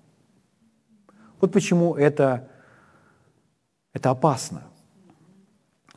[1.39, 2.49] Вот почему это
[3.93, 4.62] это опасно,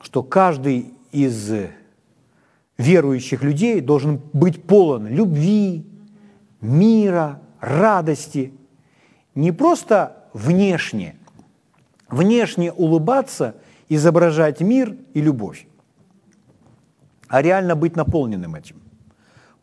[0.02, 1.54] что каждый из
[2.78, 5.86] верующих людей должен быть полон любви,
[6.60, 8.54] мира, радости.
[9.34, 11.16] Не просто внешне,
[12.10, 13.56] внешне улыбаться,
[13.88, 15.68] изображать мир и любовь,
[17.28, 18.82] а реально быть наполненным этим.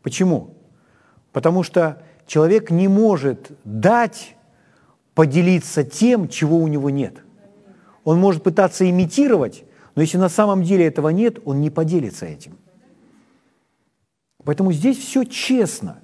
[0.01, 0.55] Почему?
[1.31, 4.35] Потому что человек не может дать,
[5.13, 7.23] поделиться тем, чего у него нет–
[8.03, 9.63] он может пытаться имитировать,
[9.95, 12.57] но если на самом деле этого нет, он не поделится этим.
[14.43, 16.01] Поэтому здесь все честно.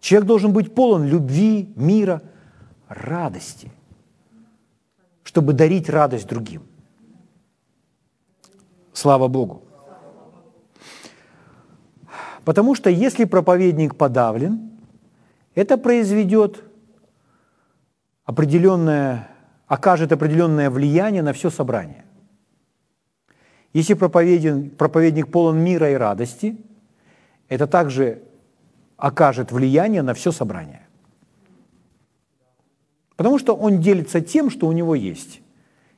[0.00, 2.22] Человек должен быть полон любви, мира,
[2.88, 3.72] радости,
[5.22, 6.62] чтобы дарить радость другим.
[8.92, 9.65] Слава Богу.
[12.46, 14.70] Потому что если проповедник подавлен,
[15.56, 16.62] это произведет
[18.24, 19.28] определенное
[19.66, 22.04] окажет определенное влияние на все собрание.
[23.72, 26.56] Если проповедник, проповедник полон мира и радости,
[27.48, 28.22] это также
[28.96, 30.86] окажет влияние на все собрание.
[33.16, 35.40] Потому что он делится тем, что у него есть.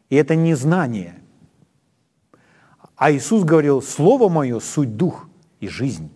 [0.09, 1.21] И это не знание.
[2.97, 5.29] А Иисус говорил, Слово Мое– суть дух
[5.61, 6.11] и жизнь.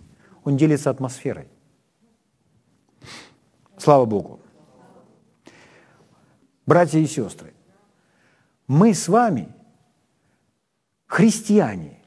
[0.44, 1.48] Он делится атмосферой.
[3.78, 4.40] Слава Богу.
[6.66, 7.52] Братья и сестры,
[8.68, 9.48] мы с вами,
[11.06, 11.98] христиане,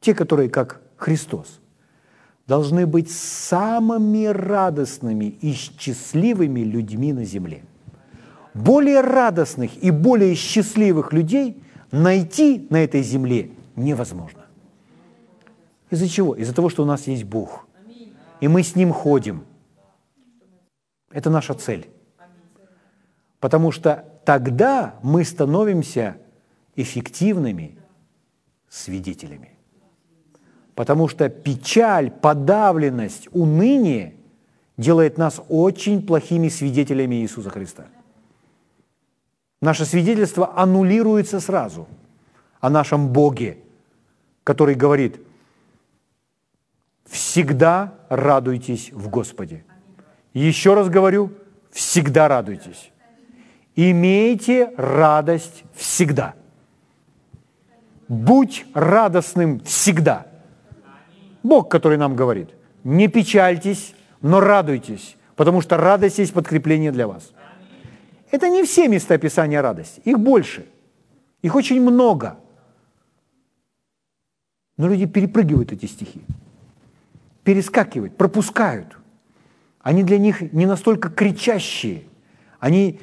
[0.00, 1.60] те, которые как Христос,
[2.46, 7.62] должны быть самыми радостными и счастливыми людьми на земле.
[8.54, 14.37] Более радостных и более счастливых людей найти на этой земле невозможно.
[15.90, 16.34] Из-за чего?
[16.34, 17.66] Из-за того, что у нас есть Бог.
[18.40, 19.44] И мы с Ним ходим.
[21.10, 21.88] Это наша цель.
[23.40, 26.16] Потому что тогда мы становимся
[26.76, 27.78] эффективными
[28.68, 29.52] свидетелями.
[30.74, 34.14] Потому что печаль, подавленность, уныние
[34.76, 37.86] делает нас очень плохими свидетелями Иисуса Христа.
[39.60, 41.88] Наше свидетельство аннулируется сразу
[42.60, 43.58] о нашем Боге,
[44.44, 45.20] который говорит,
[47.08, 49.64] всегда радуйтесь в Господе.
[50.34, 51.32] Еще раз говорю,
[51.70, 52.92] всегда радуйтесь
[53.78, 56.34] имейте радость всегда.
[58.08, 60.26] Будь радостным всегда.
[61.44, 62.48] Бог, который нам говорит,
[62.82, 67.30] не печальтесь, но радуйтесь, потому что радость есть подкрепление для вас.
[68.32, 70.66] Это не все места описания радости, их больше,
[71.42, 72.36] их очень много.
[74.76, 76.22] Но люди перепрыгивают эти стихи,
[77.48, 78.98] перескакивают, пропускают.
[79.80, 82.02] Они для них не настолько кричащие,
[82.60, 83.00] они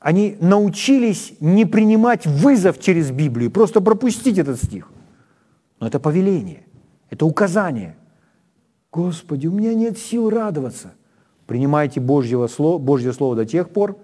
[0.00, 4.90] они научились не принимать вызов через Библию, просто пропустить этот стих.
[5.78, 6.64] Но это повеление,
[7.10, 7.96] это указание.
[8.90, 10.94] Господи, у меня нет сил радоваться.
[11.46, 14.00] Принимайте Божьего слова, Божье Слово до тех пор,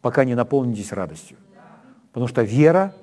[0.00, 1.36] пока не наполнитесь радостью.
[2.08, 2.94] Потому что вера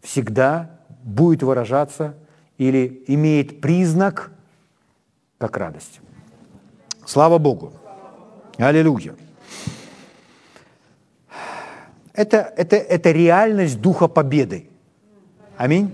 [0.00, 0.70] всегда
[1.04, 2.14] будет выражаться
[2.56, 4.32] или имеет признак
[5.42, 6.00] как радость.
[7.04, 7.72] Слава Богу.
[8.58, 9.16] Аллилуйя.
[12.12, 14.68] Это, это, это реальность духа победы.
[15.56, 15.90] Аминь.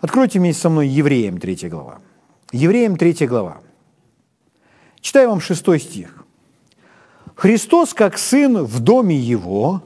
[0.00, 1.98] Откройте вместе со мной Евреям 3 глава.
[2.50, 3.60] Евреям 3 глава.
[5.02, 6.24] Читаю вам 6 стих.
[7.34, 9.82] Христос как сын в доме его,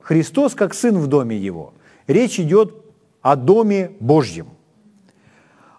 [0.00, 1.72] Христос как сын в доме его.
[2.08, 2.74] Речь идет
[3.22, 4.48] о доме Божьем.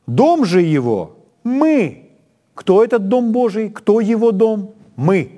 [0.08, 1.14] Дом же его–
[1.48, 2.10] мы.
[2.54, 3.70] Кто этот дом Божий?
[3.70, 4.74] Кто его дом?
[4.95, 5.32] Мы.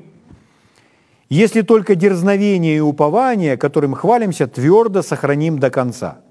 [1.29, 6.21] Если только дерзновение и упование, которым хвалимся, твердо сохраним до конца.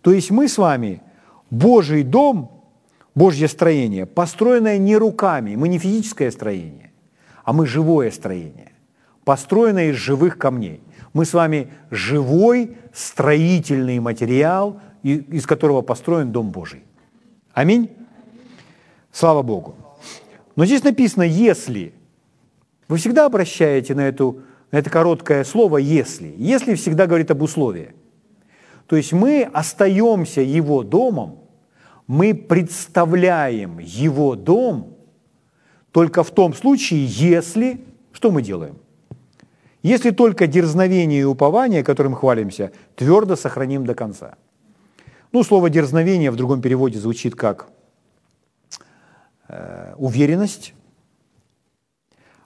[0.00, 1.02] То есть мы с вами
[1.50, 2.50] Божий дом,
[3.14, 6.92] Божье строение, построенное не руками, мы не физическое строение,
[7.44, 8.72] а мы живое строение,
[9.24, 10.80] построенное из живых камней.
[11.12, 16.84] Мы с вами живой строительный материал, из которого построен Дом Божий.
[17.52, 17.90] Аминь.
[19.12, 19.74] Слава Богу.
[20.56, 21.94] Но здесь написано «если».
[22.88, 24.40] Вы всегда обращаете на, эту,
[24.70, 26.34] на это короткое слово «если».
[26.36, 27.94] «Если» всегда говорит об условии.
[28.86, 31.40] То есть мы остаемся Его домом,
[32.06, 34.96] мы представляем Его дом
[35.92, 37.84] только в том случае, если...
[38.12, 38.78] Что мы делаем?
[39.82, 44.34] Если только дерзновение и упование, которым хвалимся, твердо сохраним до конца.
[45.30, 47.68] Ну, слово дерзновение в другом переводе звучит как
[49.96, 50.74] уверенность,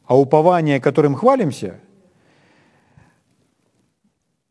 [0.07, 1.81] а упование, которым хвалимся,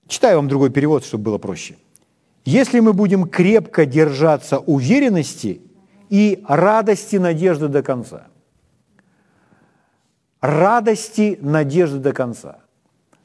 [0.07, 1.77] читаю вам другой перевод, чтобы было проще.
[2.43, 5.61] Если мы будем крепко держаться уверенности
[6.11, 8.27] и радости надежды до конца.
[10.41, 12.59] Радости надежды до конца.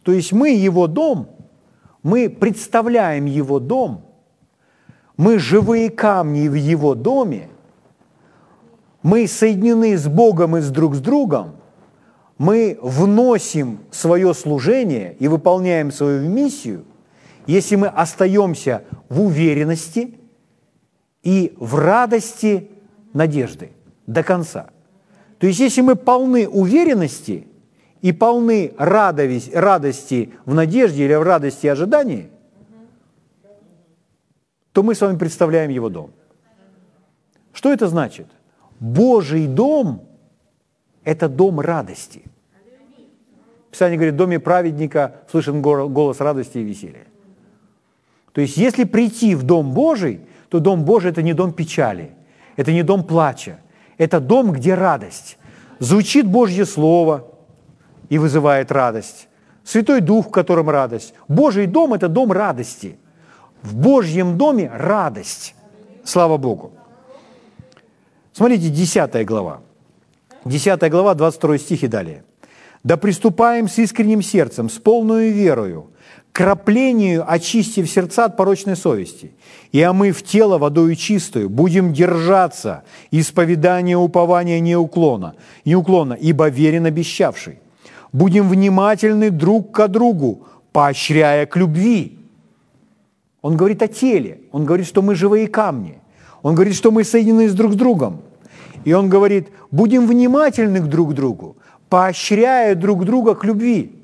[0.04, 1.28] То есть мы его дом,
[2.04, 4.04] мы представляем его дом,
[5.16, 7.48] мы живые камни в его доме,
[9.06, 11.60] мы соединены с Богом и с друг с другом,
[12.38, 16.84] мы вносим свое служение и выполняем свою миссию,
[17.46, 20.18] если мы остаемся в уверенности
[21.22, 22.68] и в радости
[23.12, 23.70] надежды
[24.08, 24.70] до конца.
[25.38, 27.46] То есть если мы полны уверенности
[28.02, 32.28] и полны радости в надежде или в радости ожидании,
[34.72, 36.10] то мы с вами представляем его дом.
[37.52, 38.26] Что это значит?
[38.80, 40.02] Божий дом–
[41.04, 42.22] это дом радости.
[43.70, 47.06] Писание говорит, в доме праведника слышен голос радости и веселья.
[48.32, 52.10] То есть, если прийти в Дом Божий, то Дом Божий– это не дом печали,
[52.56, 53.58] это не дом плача,
[53.98, 55.38] это дом, где радость.
[55.78, 57.28] Звучит Божье Слово
[58.08, 59.28] и вызывает радость.
[59.64, 61.14] Святой Дух, в котором радость.
[61.28, 62.98] Божий дом– это дом радости.
[63.62, 65.54] В Божьем доме радость.
[66.04, 66.72] Слава Богу.
[68.36, 69.62] Смотрите, 10 глава.
[70.44, 72.22] 10 глава, 22 стих и далее.
[72.84, 75.86] «Да приступаем с искренним сердцем, с полной верою,
[76.32, 79.32] краплению очистив сердца от порочной совести,
[79.72, 85.34] и омыв тело водою чистую, будем держаться исповедания упования неуклона,
[85.64, 87.58] неуклонно, ибо верен обещавший.
[88.12, 92.18] Будем внимательны друг к другу, поощряя к любви».
[93.40, 96.02] Он говорит о теле, он говорит, что мы живые камни,
[96.42, 98.25] он говорит, что мы соединены с друг с другом.
[98.86, 101.56] И он говорит, будем внимательны друг к другу,
[101.88, 104.00] поощряя друг друга к любви.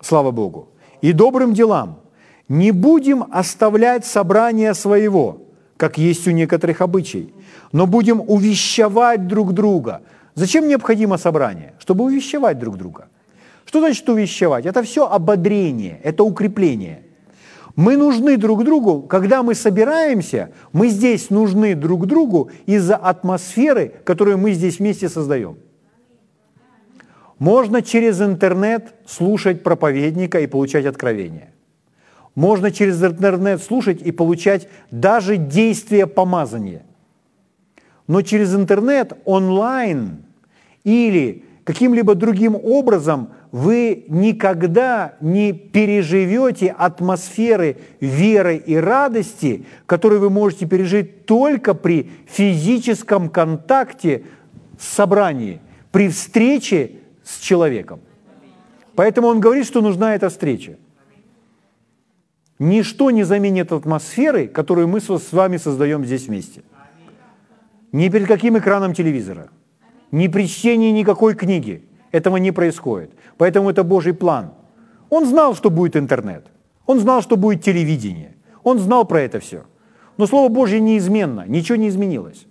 [0.00, 0.70] Слава Богу
[1.02, 2.00] и добрым делам.
[2.48, 5.42] Не будем оставлять собрание своего,
[5.76, 7.34] как есть у некоторых обычай,
[7.72, 10.00] но будем увещевать друг друга.
[10.34, 11.74] Зачем необходимо собрание?
[11.78, 13.08] Чтобы увещевать друг друга.
[13.66, 14.64] Что значит увещевать?
[14.64, 17.02] Это все ободрение, это укрепление.
[17.76, 24.38] Мы нужны друг другу, когда мы собираемся, мы здесь нужны друг другу из-за атмосферы, которую
[24.38, 25.58] мы здесь вместе создаем.
[27.38, 31.52] Можно через интернет слушать проповедника и получать откровения.
[32.34, 36.82] Можно через интернет слушать и получать даже действие помазания.
[38.06, 40.24] Но через интернет, онлайн
[40.82, 50.66] или каким-либо другим образом вы никогда не переживете атмосферы веры и радости, которую вы можете
[50.66, 54.22] пережить только при физическом контакте
[54.78, 55.58] с собранием,
[55.90, 56.92] при встрече
[57.24, 57.98] с человеком.
[58.94, 60.76] Поэтому он говорит, что нужна эта встреча.
[62.60, 66.62] Ничто не заменит атмосферы, которую мы с вами создаем здесь вместе.
[67.90, 69.48] Ни перед каким экраном телевизора,
[70.10, 71.84] ни при чтении никакой книги.
[72.12, 73.10] Этого не происходит.
[73.36, 74.52] Поэтому это Божий план.
[75.10, 76.46] Он знал, что будет интернет.
[76.86, 78.34] Он знал, что будет телевидение.
[78.62, 79.64] Он знал про это все.
[80.16, 82.46] Но Слово Божье неизменно, ничего не изменилось.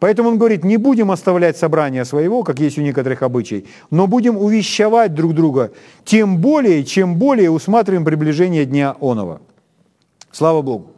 [0.00, 4.36] Поэтому он говорит, не будем оставлять собрания своего, как есть у некоторых обычай, но будем
[4.36, 5.72] увещевать друг друга,
[6.04, 9.40] тем более, чем более усматриваем приближение Дня Онова.
[10.30, 10.93] Слава Богу.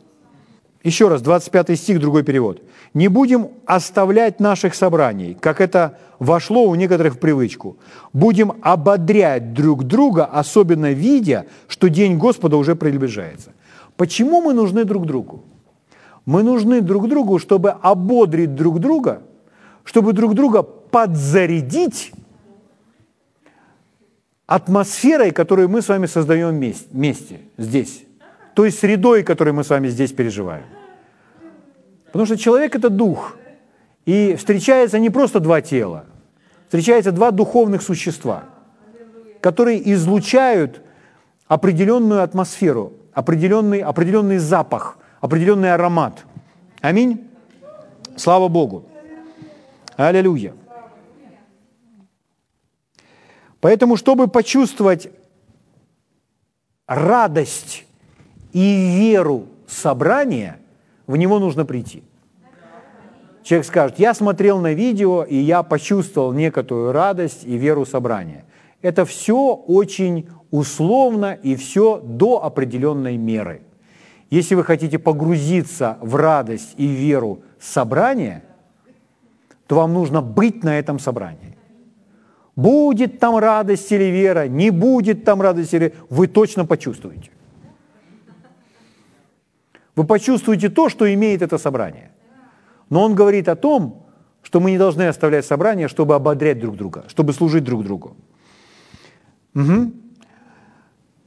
[0.87, 2.63] Еще раз, 25 стих, другой перевод.
[2.95, 7.77] «Не будем оставлять наших собраний, как это вошло у некоторых в привычку.
[8.13, 13.51] Будем ободрять друг друга, особенно видя, что День Господа уже приближается».
[13.97, 15.43] Почему мы нужны друг другу?
[16.25, 19.23] Мы нужны друг другу, чтобы ободрить друг друга,
[19.83, 22.13] чтобы друг друга подзарядить
[24.47, 26.51] атмосферой, которую мы с вами создаем
[26.93, 28.05] вместе, здесь.
[28.55, 30.76] Той средой, которую мы с вами здесь переживаем.
[32.17, 33.37] Потому что человек– это дух.
[34.07, 36.07] И встречается не просто два тела,
[36.65, 38.45] встречаются два духовных существа,
[39.43, 40.81] которые излучают
[41.47, 46.25] определенную атмосферу, определенный, определенный запах– определенный аромат.
[46.81, 47.29] Аминь.
[48.17, 48.87] Слава Богу.
[49.99, 50.55] Аллилуйя.
[53.61, 55.11] Поэтому, чтобы почувствовать
[56.87, 57.85] радость
[58.55, 60.61] и веру собрания,
[61.07, 62.03] в него нужно прийти.
[63.47, 68.45] Человек скажет, я смотрел на видео, и я почувствовал некоторую радость и веру собрания.
[68.83, 73.63] Это все очень условно и все до определенной меры.
[74.31, 78.43] Если вы хотите погрузиться в радость и веру собрания,
[79.69, 81.57] то вам нужно быть на этом собрании.
[82.57, 87.31] Будет там радость или вера, не будет там радость или вы точно почувствуете.
[89.95, 92.11] Вы почувствуете то, что имеет это собрание.
[92.91, 94.07] Но он говорит о том,
[94.43, 98.17] что мы не должны оставлять собрание, чтобы ободрять друг друга, чтобы служить друг другу.
[99.55, 99.93] Угу.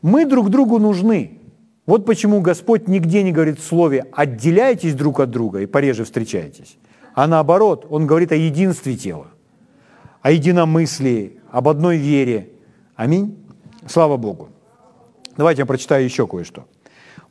[0.01, 1.39] Мы друг другу нужны.
[1.85, 6.77] Вот почему Господь нигде не говорит в слове «отделяйтесь друг от друга и пореже встречайтесь»,
[7.13, 9.27] а наоборот, Он говорит о единстве тела,
[10.21, 12.51] о единомыслии, об одной вере.
[12.95, 13.35] Аминь.
[13.87, 14.49] Слава Богу.
[15.35, 16.65] Давайте я прочитаю еще кое-что.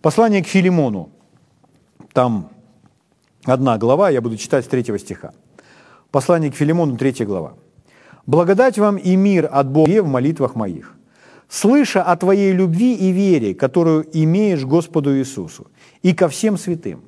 [0.02, 1.10] Послание к Филимону.
[2.12, 2.50] Там
[3.44, 5.32] одна глава, я буду читать с третьего стиха.
[6.10, 7.54] Послание к Филимону, третья глава.
[8.26, 10.94] «Благодать вам и мир от Бога в молитвах моих,
[11.48, 15.68] слыша о Твоей любви и вере, которую имеешь Господу Иисусу,
[16.02, 17.02] и ко всем святым.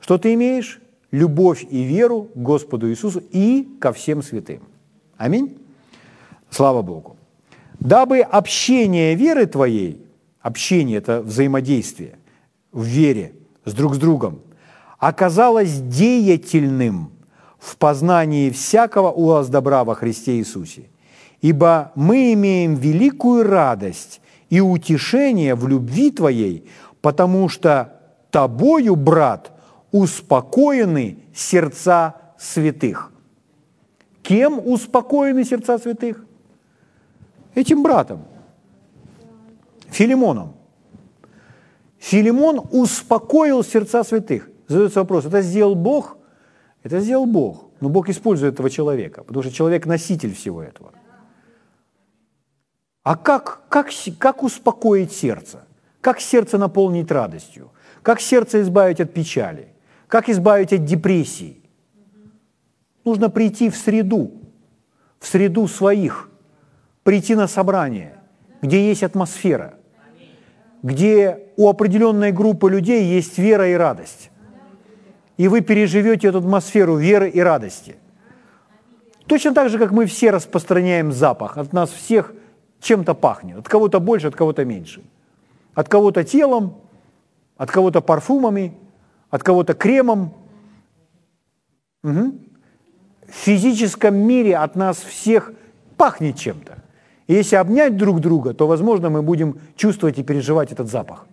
[0.00, 0.80] Что ты имеешь?
[1.10, 4.62] Любовь и веру Господу Иисусу и ко всем святым.
[5.16, 5.56] Аминь.
[6.50, 7.16] Слава Богу.
[7.80, 10.04] Дабы общение веры твоей,
[10.40, 12.18] общение– это взаимодействие
[12.72, 13.34] в вере
[13.64, 14.40] с друг с другом,
[14.98, 17.10] оказалось деятельным
[17.58, 20.84] в познании всякого у вас добра во Христе Иисусе–
[21.40, 24.20] ибо мы имеем великую радость
[24.50, 26.68] и утешение в любви Твоей,
[27.00, 27.92] потому что
[28.30, 29.52] Тобою, брат,
[29.92, 33.12] успокоены сердца святых.
[34.22, 36.24] Кем успокоены сердца святых?
[37.54, 38.24] Этим братом,
[39.88, 40.54] Филимоном.
[41.98, 44.50] Филимон успокоил сердца святых.
[44.68, 46.16] Задается вопрос, это сделал Бог?
[46.82, 47.70] Это сделал Бог.
[47.80, 50.92] Но Бог использует этого человека, потому что человек носитель всего этого.
[53.02, 55.64] А как, как, как успокоить сердце?
[56.00, 57.70] Как сердце наполнить радостью?
[58.02, 59.68] Как сердце избавить от печали?
[60.08, 61.62] Как избавить от депрессии?
[63.04, 64.32] Нужно прийти в среду,
[65.20, 66.28] в среду своих,
[67.04, 68.18] прийти на собрание,
[68.62, 69.74] где есть атмосфера,
[70.82, 74.30] где у определенной группы людей есть вера и радость.
[75.36, 77.96] И вы переживете эту атмосферу веры и радости.
[79.26, 81.58] Точно так же, как мы все распространяем запах.
[81.58, 82.32] От нас всех–
[82.80, 83.58] чем-то пахнет.
[83.58, 85.02] От кого-то больше, от кого-то меньше.
[85.74, 86.76] От кого-то телом,
[87.56, 88.74] от кого-то парфумами,
[89.30, 90.34] от кого-то кремом.
[92.02, 92.34] Угу.
[93.28, 95.52] В физическом мире от нас всех
[95.96, 96.78] пахнет чем-то.
[97.26, 101.26] И если обнять друг друга, то, возможно, мы будем чувствовать и переживать этот запах.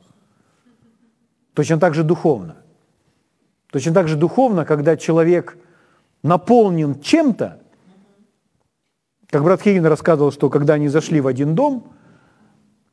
[1.54, 2.56] Точно так же духовно.
[3.74, 5.58] Точно так же духовно, когда человек
[6.22, 7.60] наполнен чем-то,
[9.32, 11.92] как брат Хейген рассказывал, что когда они зашли в один дом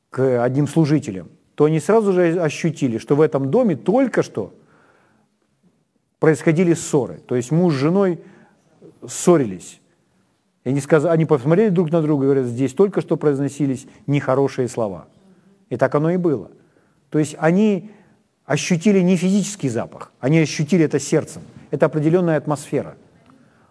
[0.08, 4.54] к одним служителям, то они сразу же ощутили, что в этом доме только что
[6.18, 7.20] происходили ссоры.
[7.26, 8.18] То есть муж с женой
[9.06, 9.82] ссорились.
[10.64, 14.66] И они, сказали, они посмотрели друг на друга и говорят, здесь только что произносились нехорошие
[14.66, 15.08] слова.
[15.68, 16.50] И так оно и было.
[17.10, 17.90] То есть они
[18.52, 21.42] ощутили не физический запах, они ощутили это сердцем.
[21.70, 22.96] Это определенная атмосфера.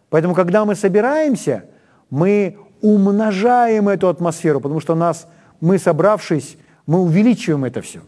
[0.10, 1.66] Поэтому, когда мы собираемся–
[2.10, 5.28] мы умножаем эту атмосферу, потому что нас,
[5.62, 8.02] мы собравшись, мы увеличиваем это все.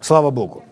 [0.00, 0.64] Слава Богу.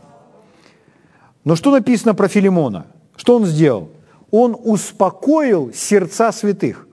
[1.44, 2.86] Но что написано про Филимона?
[3.16, 3.90] Что он сделал?
[4.30, 6.88] Он успокоил сердца святых.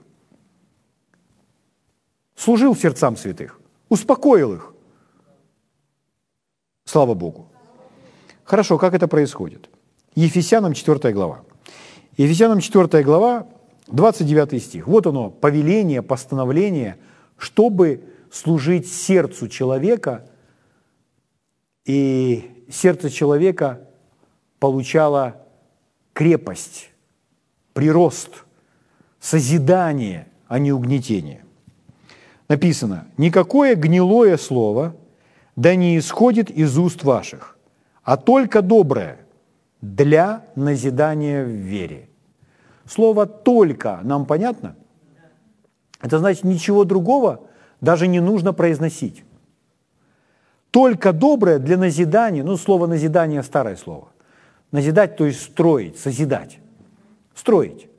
[2.36, 3.60] Служил сердцам святых.
[3.88, 4.74] Успокоил их.
[6.84, 7.48] Слава Богу.
[8.48, 9.68] Хорошо, как это происходит?
[10.14, 11.42] Ефесянам 4 глава.
[12.16, 13.46] Ефесянам 4 глава,
[13.88, 14.86] 29 стих.
[14.86, 16.96] Вот оно, повеление, постановление,
[17.36, 20.24] чтобы служить сердцу человека,
[21.84, 23.86] и сердце человека
[24.58, 25.42] получало
[26.14, 26.88] крепость,
[27.74, 28.46] прирост,
[29.20, 31.44] созидание, а не угнетение.
[32.48, 34.96] Написано, никакое гнилое слово
[35.54, 37.57] да не исходит из уст ваших,
[38.08, 39.18] а только доброе
[39.82, 42.08] для назидания в вере.
[42.86, 44.76] Слово «только» нам понятно?
[46.00, 47.50] Это значит, ничего другого
[47.82, 49.24] даже не нужно произносить.
[50.70, 54.08] Только доброе для назидания, ну, слово назидание– старое слово.
[54.72, 56.60] Назидать, то есть строить, созидать.
[57.34, 57.90] Строить.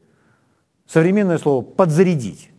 [0.87, 2.49] Современное слово– подзарядить.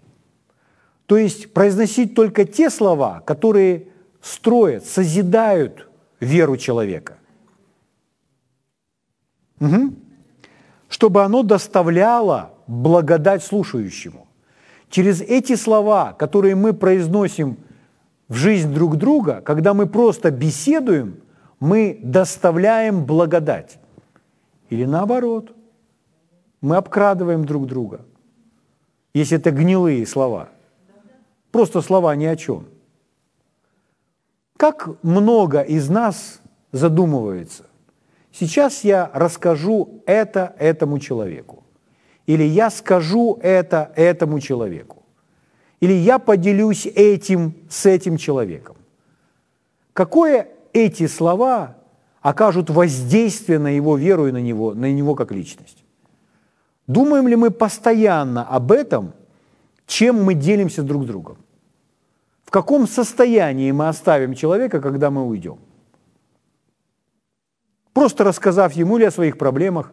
[1.07, 3.89] То есть произносить только те слова, которые
[4.23, 5.89] строят, созидают
[6.21, 7.17] веру человека.
[9.61, 9.95] Угу.
[10.89, 14.27] Чтобы оно доставляло благодать слушающему.
[14.89, 17.59] Через эти слова, которые мы произносим
[18.29, 21.21] в жизнь друг друга, когда мы просто беседуем,
[21.61, 23.79] мы доставляем благодать.
[24.71, 25.55] Или наоборот,
[26.61, 28.01] мы обкрадываем друг друга,
[29.15, 30.49] если это гнилые слова.
[31.51, 32.67] Просто слова ни о чем.
[34.57, 36.41] Как много из нас
[36.71, 37.65] задумывается,
[38.33, 41.65] сейчас я расскажу это этому человеку,
[42.27, 45.03] или я скажу это этому человеку,
[45.81, 48.77] или я поделюсь этим с этим человеком.
[49.93, 51.77] Какое эти слова
[52.21, 55.85] окажут воздействие на его веру и на него, на него как личность?
[56.87, 59.13] Думаем ли мы постоянно об этом,
[59.87, 61.39] чем мы делимся друг с другом?
[62.45, 65.59] В каком состоянии мы оставим человека, когда мы уйдем?
[68.01, 69.93] Просто рассказав ему ли о своих проблемах,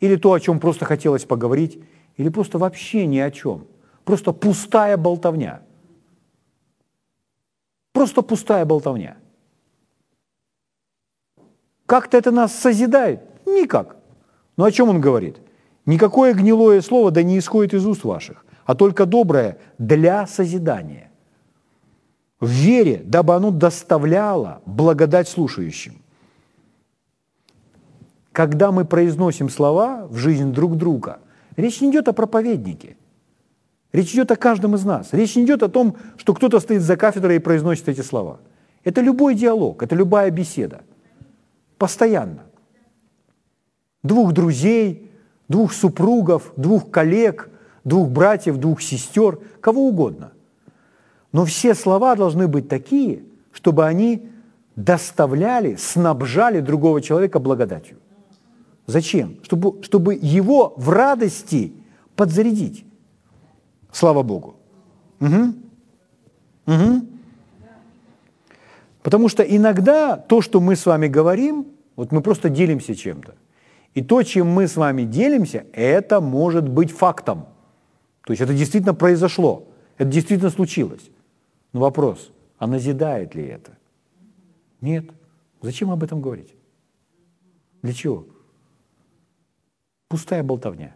[0.00, 1.78] или то, о чем просто хотелось поговорить,
[2.16, 3.66] или просто вообще ни о чем–
[4.04, 5.62] Просто пустая болтовня.
[7.92, 9.16] Просто пустая болтовня.
[11.86, 13.22] Как-то это нас созидает?
[13.46, 13.96] Никак.
[14.56, 15.38] Но о чем он говорит?
[15.86, 21.10] Никакое гнилое слово да не исходит из уст ваших, а только доброе для созидания.
[22.40, 26.03] В вере, дабы оно доставляло благодать слушающим.
[28.34, 31.20] Когда мы произносим слова в жизнь друг друга,
[31.56, 32.98] речь не идет о проповеднике–
[33.94, 35.12] Речь идет о каждом из нас.
[35.12, 38.40] Речь не идет о том, что кто-то стоит за кафедрой и произносит эти слова.
[38.82, 40.80] Это любой диалог, это любая беседа.
[41.78, 42.42] Постоянно.
[44.02, 45.12] Двух друзей,
[45.48, 47.48] двух супругов, двух коллег,
[47.84, 50.32] двух братьев, двух сестер, кого угодно.
[51.30, 53.22] Но все слова должны быть такие,
[53.52, 54.28] чтобы они
[54.74, 57.98] доставляли, снабжали другого человека благодатью.
[58.86, 59.38] Зачем?
[59.42, 61.72] Чтобы, чтобы его в радости
[62.16, 62.84] подзарядить.
[63.92, 64.56] Слава Богу.
[65.20, 65.54] Угу.
[66.66, 67.06] Угу.
[69.02, 71.66] Потому что иногда то, что мы с вами говорим,
[71.96, 73.34] вот мы просто делимся чем-то.
[73.94, 77.46] И то, чем мы с вами делимся, это может быть фактом.
[78.26, 81.10] То есть это действительно произошло, это действительно случилось.
[81.72, 83.72] Но вопрос, а назидает ли это?
[84.80, 85.04] Нет.
[85.62, 86.54] Зачем об этом говорить?
[87.82, 88.26] Для чего?
[90.14, 90.94] Пустая болтовня.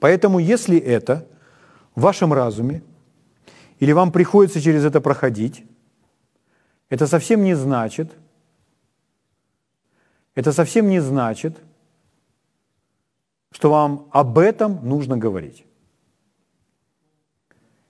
[0.00, 1.28] Поэтому если это
[1.94, 2.82] в вашем разуме,
[3.78, 5.66] или вам приходится через это проходить,
[6.88, 8.10] это совсем не значит,
[10.34, 11.58] это совсем не значит,
[13.50, 15.66] что вам об этом нужно говорить.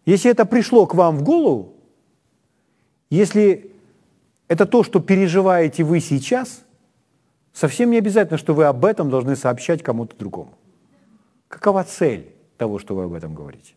[0.06, 1.76] Если это пришло к вам в голову,
[3.10, 3.70] если
[4.48, 6.63] это то, что переживаете вы сейчас,
[7.54, 10.52] совсем не обязательно, что вы об этом должны сообщать кому-то другому.
[11.48, 13.74] Какова цель того, что вы об этом говорите?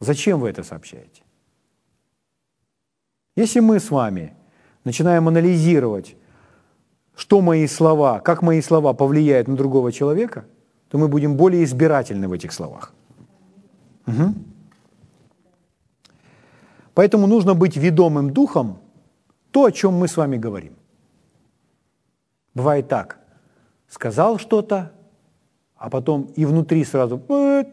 [0.00, 1.22] Зачем вы это сообщаете?
[3.36, 4.34] Если мы с вами
[4.84, 6.16] начинаем анализировать,
[7.14, 10.44] что мои слова, как мои слова повлияют на другого человека,
[10.88, 12.92] то мы будем более избирательны в этих словах.
[14.06, 14.34] Угу.
[16.94, 18.78] Поэтому нужно быть ведомым духом
[19.52, 20.79] то, о чем мы с вами говорим.
[22.54, 23.18] Бывает так.
[23.88, 24.92] Сказал что-то,
[25.76, 27.66] а потом и внутри сразу, ой,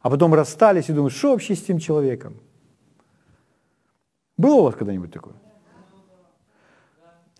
[0.00, 2.36] а потом расстались и думают, что вообще с тем человеком?
[4.36, 5.34] Было у вас когда-нибудь такое?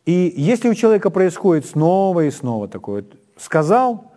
[0.05, 3.05] И если у человека происходит снова и снова такое,
[3.36, 4.12] сказал,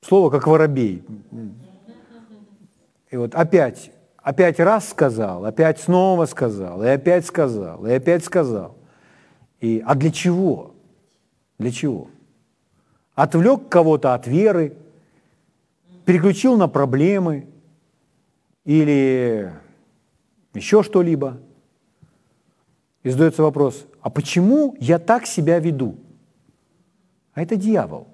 [0.00, 1.04] слово как воробей,
[3.10, 3.90] и вот опять,
[4.26, 8.76] опять раз сказал, опять снова сказал, и опять сказал, и опять сказал.
[9.60, 10.74] И, а для чего?
[11.60, 12.08] Для чего?
[13.14, 14.76] Отвлек кого-то от веры,
[16.04, 17.46] переключил на проблемы
[18.64, 19.52] или
[20.54, 21.38] еще что-либо.
[23.04, 25.98] И задается вопрос, а почему я так себя веду?
[27.32, 28.08] А это дьявол.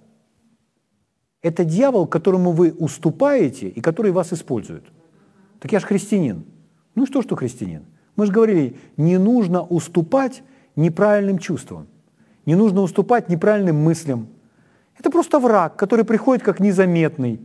[1.40, 4.84] Это дьявол, которому вы уступаете и который вас использует.
[5.62, 6.44] Так я же христианин.
[6.96, 7.84] Ну что, что христианин?
[8.16, 10.42] Мы же говорили, не нужно уступать
[10.74, 11.86] неправильным чувствам,
[12.46, 14.26] не нужно уступать неправильным мыслям.
[14.98, 17.40] Это просто враг, который приходит как незаметный,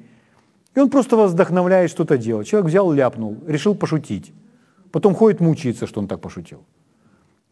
[0.73, 2.47] и он просто вас вдохновляет что-то делать.
[2.47, 4.33] Человек взял, ляпнул, решил пошутить.
[4.91, 6.63] Потом ходит, мучается, что он так пошутил.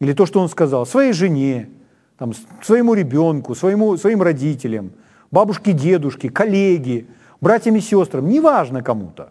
[0.00, 1.70] Или то, что он сказал своей жене,
[2.18, 4.90] там, своему ребенку, своему, своим родителям,
[5.30, 7.06] бабушке, дедушке, коллеге,
[7.40, 9.30] братьям и сестрам, неважно кому-то.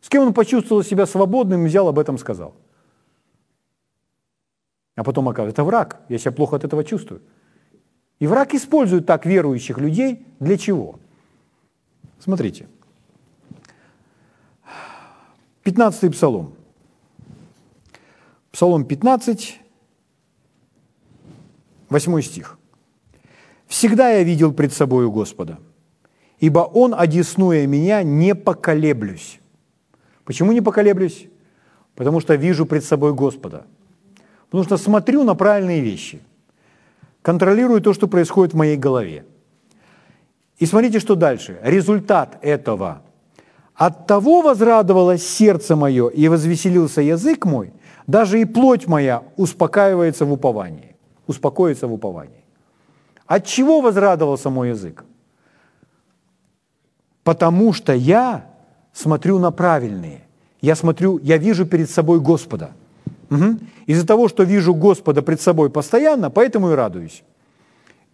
[0.00, 2.54] С кем он почувствовал себя свободным, взял об этом сказал.
[4.96, 7.22] А потом оказывается, это враг, я себя плохо от этого чувствую.
[8.18, 10.98] И враг использует так верующих людей для чего?
[12.18, 12.68] Смотрите.
[15.62, 16.54] 15 псалом.
[18.52, 19.60] Псалом 15,
[21.88, 22.58] 8 стих.
[23.66, 25.58] «Всегда я видел пред собою Господа,
[26.40, 29.40] ибо Он, одеснуя меня, не поколеблюсь».
[30.30, 31.26] Почему не поколеблюсь?
[31.96, 33.64] Потому что вижу пред собой Господа.
[34.46, 36.20] Потому что смотрю на правильные вещи,
[37.20, 39.24] контролирую то, что происходит в моей голове.
[40.58, 41.58] И смотрите, что дальше.
[41.64, 43.02] Результат этого.
[43.74, 47.72] От того возрадовалось сердце мое и возвеселился язык мой,
[48.06, 50.94] даже и плоть моя успокаивается в уповании
[51.26, 52.44] успокоиться в уповании.
[53.26, 55.04] От чего возрадовался мой язык?
[57.24, 58.49] Потому что я
[58.92, 60.22] смотрю на правильные.
[60.60, 62.70] Я смотрю, я вижу перед собой Господа.
[63.30, 63.58] Угу.
[63.86, 67.22] Из-за того, что вижу Господа пред собой постоянно, поэтому и радуюсь.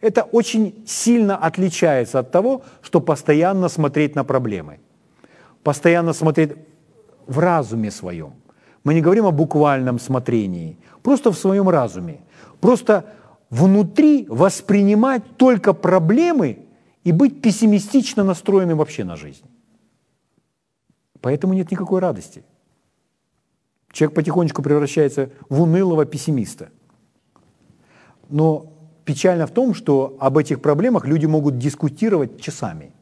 [0.01, 4.79] Это очень сильно отличается от того, что постоянно смотреть на проблемы.
[5.63, 6.53] Постоянно смотреть
[7.27, 8.35] в разуме своем.
[8.85, 12.21] Мы не говорим о буквальном смотрении, просто в своем разуме.
[12.61, 13.05] Просто
[13.51, 16.59] внутри воспринимать только проблемы
[17.05, 19.45] и быть пессимистично настроенным вообще на жизнь.
[21.21, 22.45] Поэтому нет никакой радости.
[23.93, 26.71] Человек потихонечку превращается в унылого пессимиста.
[28.29, 28.73] Но
[29.05, 32.93] печально в том, что об этих проблемах люди могут дискутировать часами.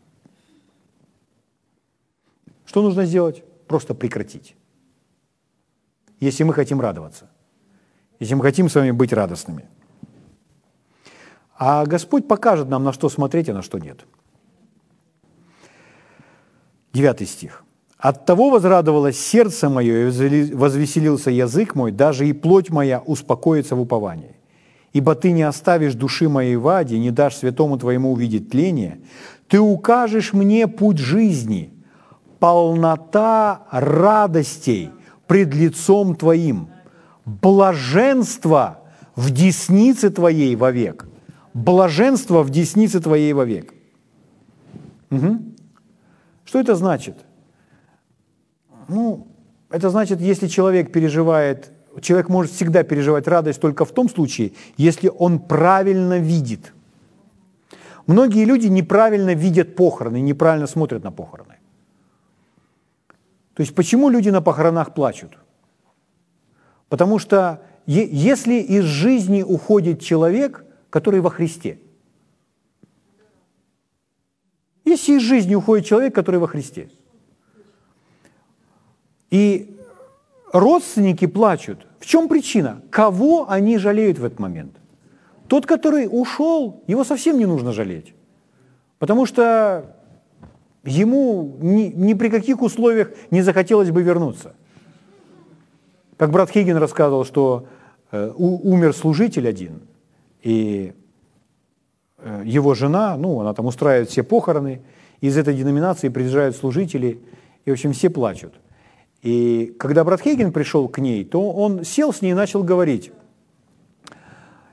[2.64, 3.42] Что нужно сделать?
[3.66, 4.56] Просто прекратить.
[6.20, 7.30] Если мы хотим радоваться
[8.20, 9.68] если мы хотим с вами быть радостными.
[11.56, 14.04] А Господь покажет нам, на что смотреть, а на что нет.
[16.92, 17.63] Девятый стих.
[18.04, 23.80] «От того возрадовалось сердце мое, и возвеселился язык мой, даже и плоть моя успокоится в
[23.80, 24.36] уповании.
[24.92, 28.98] Ибо ты не оставишь души моей в аде, не дашь святому твоему увидеть тление.
[29.48, 31.72] Ты укажешь мне путь жизни,
[32.40, 34.90] полнота радостей
[35.26, 36.68] пред лицом твоим
[37.24, 38.80] блаженство
[39.16, 41.06] в деснице твоей вовек.
[41.54, 43.72] Блаженство в деснице твоей вовек.
[45.10, 45.38] Угу.
[46.44, 47.16] Что это значит?
[48.88, 49.28] Ну,
[49.70, 55.08] это значит, если человек переживает, человек может всегда переживать радость только в том случае, если
[55.08, 56.72] он правильно видит.
[58.06, 61.54] Многие люди неправильно видят похороны, неправильно смотрят на похороны.
[63.54, 65.38] То есть почему люди на похоронах плачут?
[66.88, 71.78] Потому что если из жизни уходит человек, который во Христе,
[74.84, 76.90] если из жизни уходит человек, который во Христе,
[79.34, 79.76] и
[80.52, 82.82] родственники плачут, в чем причина?
[82.90, 84.76] Кого они жалеют в этот момент?
[85.48, 88.14] Тот, который ушел, его совсем не нужно жалеть.
[88.98, 89.96] Потому что
[90.84, 94.54] ему ни, ни при каких условиях не захотелось бы вернуться–
[96.16, 97.66] как брат Хейген рассказывал, что
[98.12, 99.82] э, умер служитель один,
[100.42, 100.92] и
[102.18, 104.82] э, его жена, ну, она там устраивает все похороны,
[105.20, 107.20] из этой деноминации приезжают служители,
[107.64, 108.54] и, в общем, все плачут.
[109.24, 113.10] И когда брат Хейген пришел к ней, то он сел с ней и начал говорить,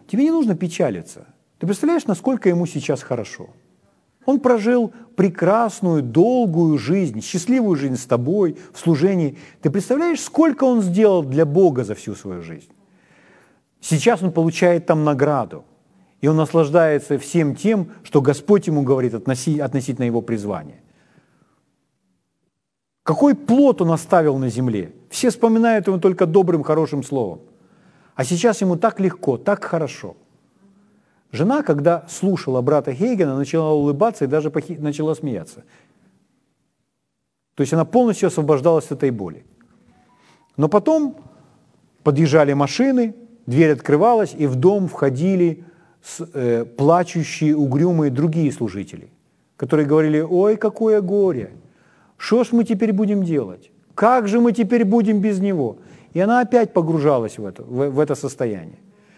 [0.08, 1.26] тебе не нужно печалиться.
[1.58, 3.52] Ты представляешь, насколько ему сейчас хорошо?
[4.26, 9.38] Он прожил прекрасную, долгую жизнь, счастливую жизнь с тобой, в служении.
[9.62, 12.70] Ты представляешь, сколько он сделал для Бога за всю свою жизнь?
[13.80, 15.64] Сейчас он получает там награду.
[16.20, 20.82] И он наслаждается всем тем, что Господь ему говорит относительно его призвания.
[23.04, 24.94] Какой плод он оставил на земле?
[25.10, 27.42] Все вспоминают его только добрым, хорошим словом.
[28.16, 30.16] А сейчас ему так легко, так хорошо.
[31.32, 35.64] Жена, когда слушала брата Хейгена, начала улыбаться и даже начала смеяться.
[37.56, 39.46] То есть она полностью освобождалась от этой боли.
[40.58, 41.16] Но потом
[42.04, 43.16] подъезжали машины,
[43.46, 45.64] дверь открывалась, и в дом входили
[46.34, 49.10] э, плачущие, угрюмые другие служители,
[49.58, 51.52] которые говорили, ой, какое горе,
[52.22, 53.72] что ж мы теперь будем делать?
[53.96, 55.78] Как же мы теперь будем без него?
[56.14, 58.78] И она опять погружалась в это, в, в это состояние.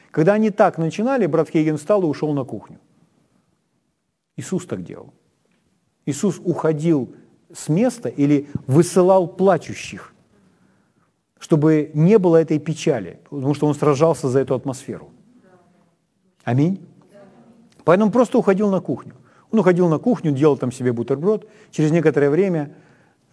[0.10, 2.80] Когда они так начинали, брат Хейген встал и ушел на кухню.
[4.38, 5.14] Иисус так делал.
[6.06, 7.14] Иисус уходил
[7.54, 10.14] с места или высылал плачущих,
[11.38, 15.10] чтобы не было этой печали, потому что он сражался за эту атмосферу.
[16.46, 16.80] Аминь.
[17.84, 19.14] Поэтому просто уходил на кухню.
[19.52, 21.50] Он уходил на кухню, делал там себе бутерброд.
[21.70, 22.74] Через некоторое время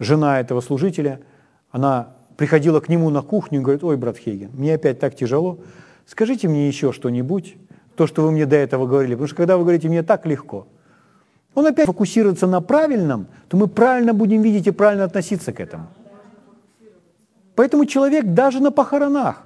[0.01, 1.21] жена этого служителя,
[1.71, 5.59] она приходила к нему на кухню и говорит, ой, брат Хейген, мне опять так тяжело,
[6.05, 7.55] скажите мне еще что-нибудь,
[7.95, 10.67] то, что вы мне до этого говорили, потому что когда вы говорите «мне так легко»,
[11.53, 15.87] он опять фокусируется на правильном, то мы правильно будем видеть и правильно относиться к этому.
[17.55, 19.45] Поэтому человек даже на похоронах,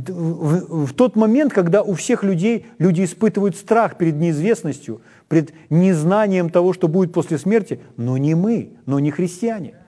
[0.00, 6.50] в, в тот момент, когда у всех людей, люди испытывают страх перед неизвестностью, пред незнанием
[6.50, 9.74] того, что будет после смерти, но не мы, но не христиане–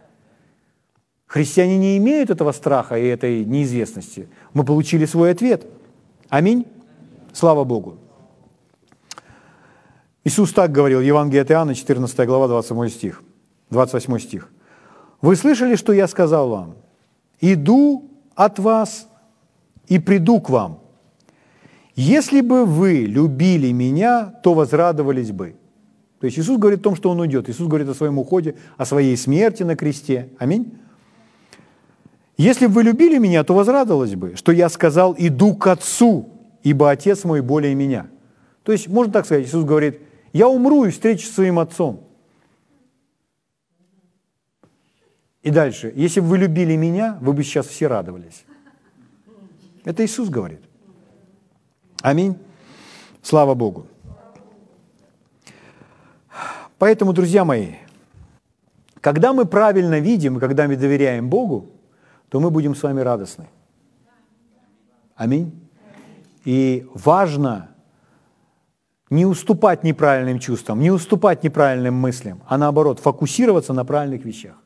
[1.26, 4.28] Христиане не имеют этого страха и этой неизвестности.
[4.54, 5.66] Мы получили свой ответ.
[6.28, 6.66] Аминь.
[7.32, 7.98] Слава Богу.
[10.24, 13.22] Иисус так говорил, Евангелие от Иоанна, 14 глава, 28 стих.
[13.70, 14.48] 28 стих.
[15.20, 16.76] «Вы слышали, что я сказал вам?
[17.40, 19.08] Иду от вас
[19.88, 20.80] и приду к вам.
[21.94, 25.56] Если бы вы любили меня, то возрадовались бы».
[26.20, 27.48] То есть Иисус говорит о том, что Он уйдет.
[27.48, 30.30] Иисус говорит о своем уходе, о своей смерти на кресте.
[30.38, 30.72] Аминь.
[32.36, 36.28] Если бы вы любили меня, то возрадовалась бы, что я сказал, иду к Отцу,
[36.62, 38.08] ибо Отец мой более меня.
[38.62, 40.00] То есть, можно так сказать, Иисус говорит,
[40.32, 42.02] я умру и встречусь с своим Отцом.
[45.42, 48.44] И дальше, если бы вы любили меня, вы бы сейчас все радовались.
[49.86, 50.62] Это Иисус говорит.
[52.02, 52.36] Аминь.
[53.22, 53.86] Слава Богу.
[56.76, 57.76] Поэтому, друзья мои,
[59.00, 61.70] когда мы правильно видим, когда мы доверяем Богу,
[62.28, 63.46] то мы будем с вами радостны.
[65.14, 65.52] Аминь.
[66.44, 67.68] И важно
[69.08, 74.56] не уступать неправильным чувствам, не уступать неправильным мыслям, а наоборот, фокусироваться на правильных вещах.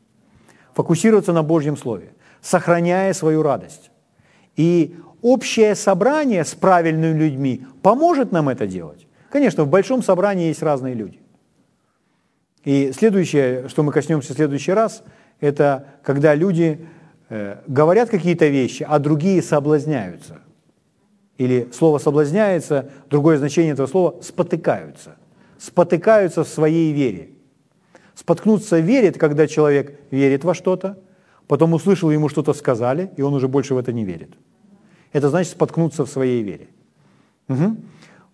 [0.73, 3.91] Фокусироваться на Божьем Слове, сохраняя свою радость.
[4.57, 9.07] И общее собрание с правильными людьми поможет нам это делать.
[9.31, 11.21] Конечно, в большом собрании есть разные люди.
[12.65, 15.03] И следующее, что мы коснемся в следующий раз,
[15.41, 16.87] это когда люди
[17.31, 20.41] Э, говорят какие-то вещи, а другие соблазняются.
[21.39, 25.17] Или слово «соблазняется», другое значение этого слова– спотыкаются.
[25.57, 27.31] Спотыкаются в своей вере.
[28.17, 30.99] Споткнуться в вере– это когда человек верит во что-то,
[31.47, 34.31] потом услышал, ему что-то сказали, и он уже больше в это не верит.
[35.13, 36.69] Это значит споткнуться в своей вере.
[37.49, 37.77] Угу.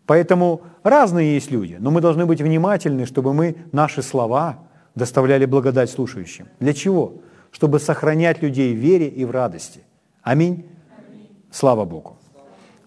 [0.06, 4.58] Поэтому разные есть люди, но мы должны быть внимательны, чтобы мы наши слова
[4.94, 6.48] доставляли благодать слушающим.
[6.60, 7.20] Для чего?
[7.56, 9.80] чтобы сохранять людей в вере и в радости.
[10.22, 10.66] Аминь.
[11.50, 12.18] Слава Богу.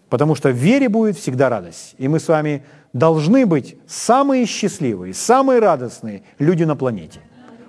[0.10, 1.96] Потому что в вере будет всегда радость.
[1.98, 2.64] И мы с вами
[2.94, 7.20] должны быть самые счастливые, самые радостные люди на планете.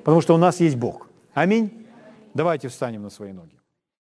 [0.05, 1.09] Потому что у нас есть Бог.
[1.32, 1.86] Аминь.
[2.34, 3.60] Давайте встанем на свои ноги.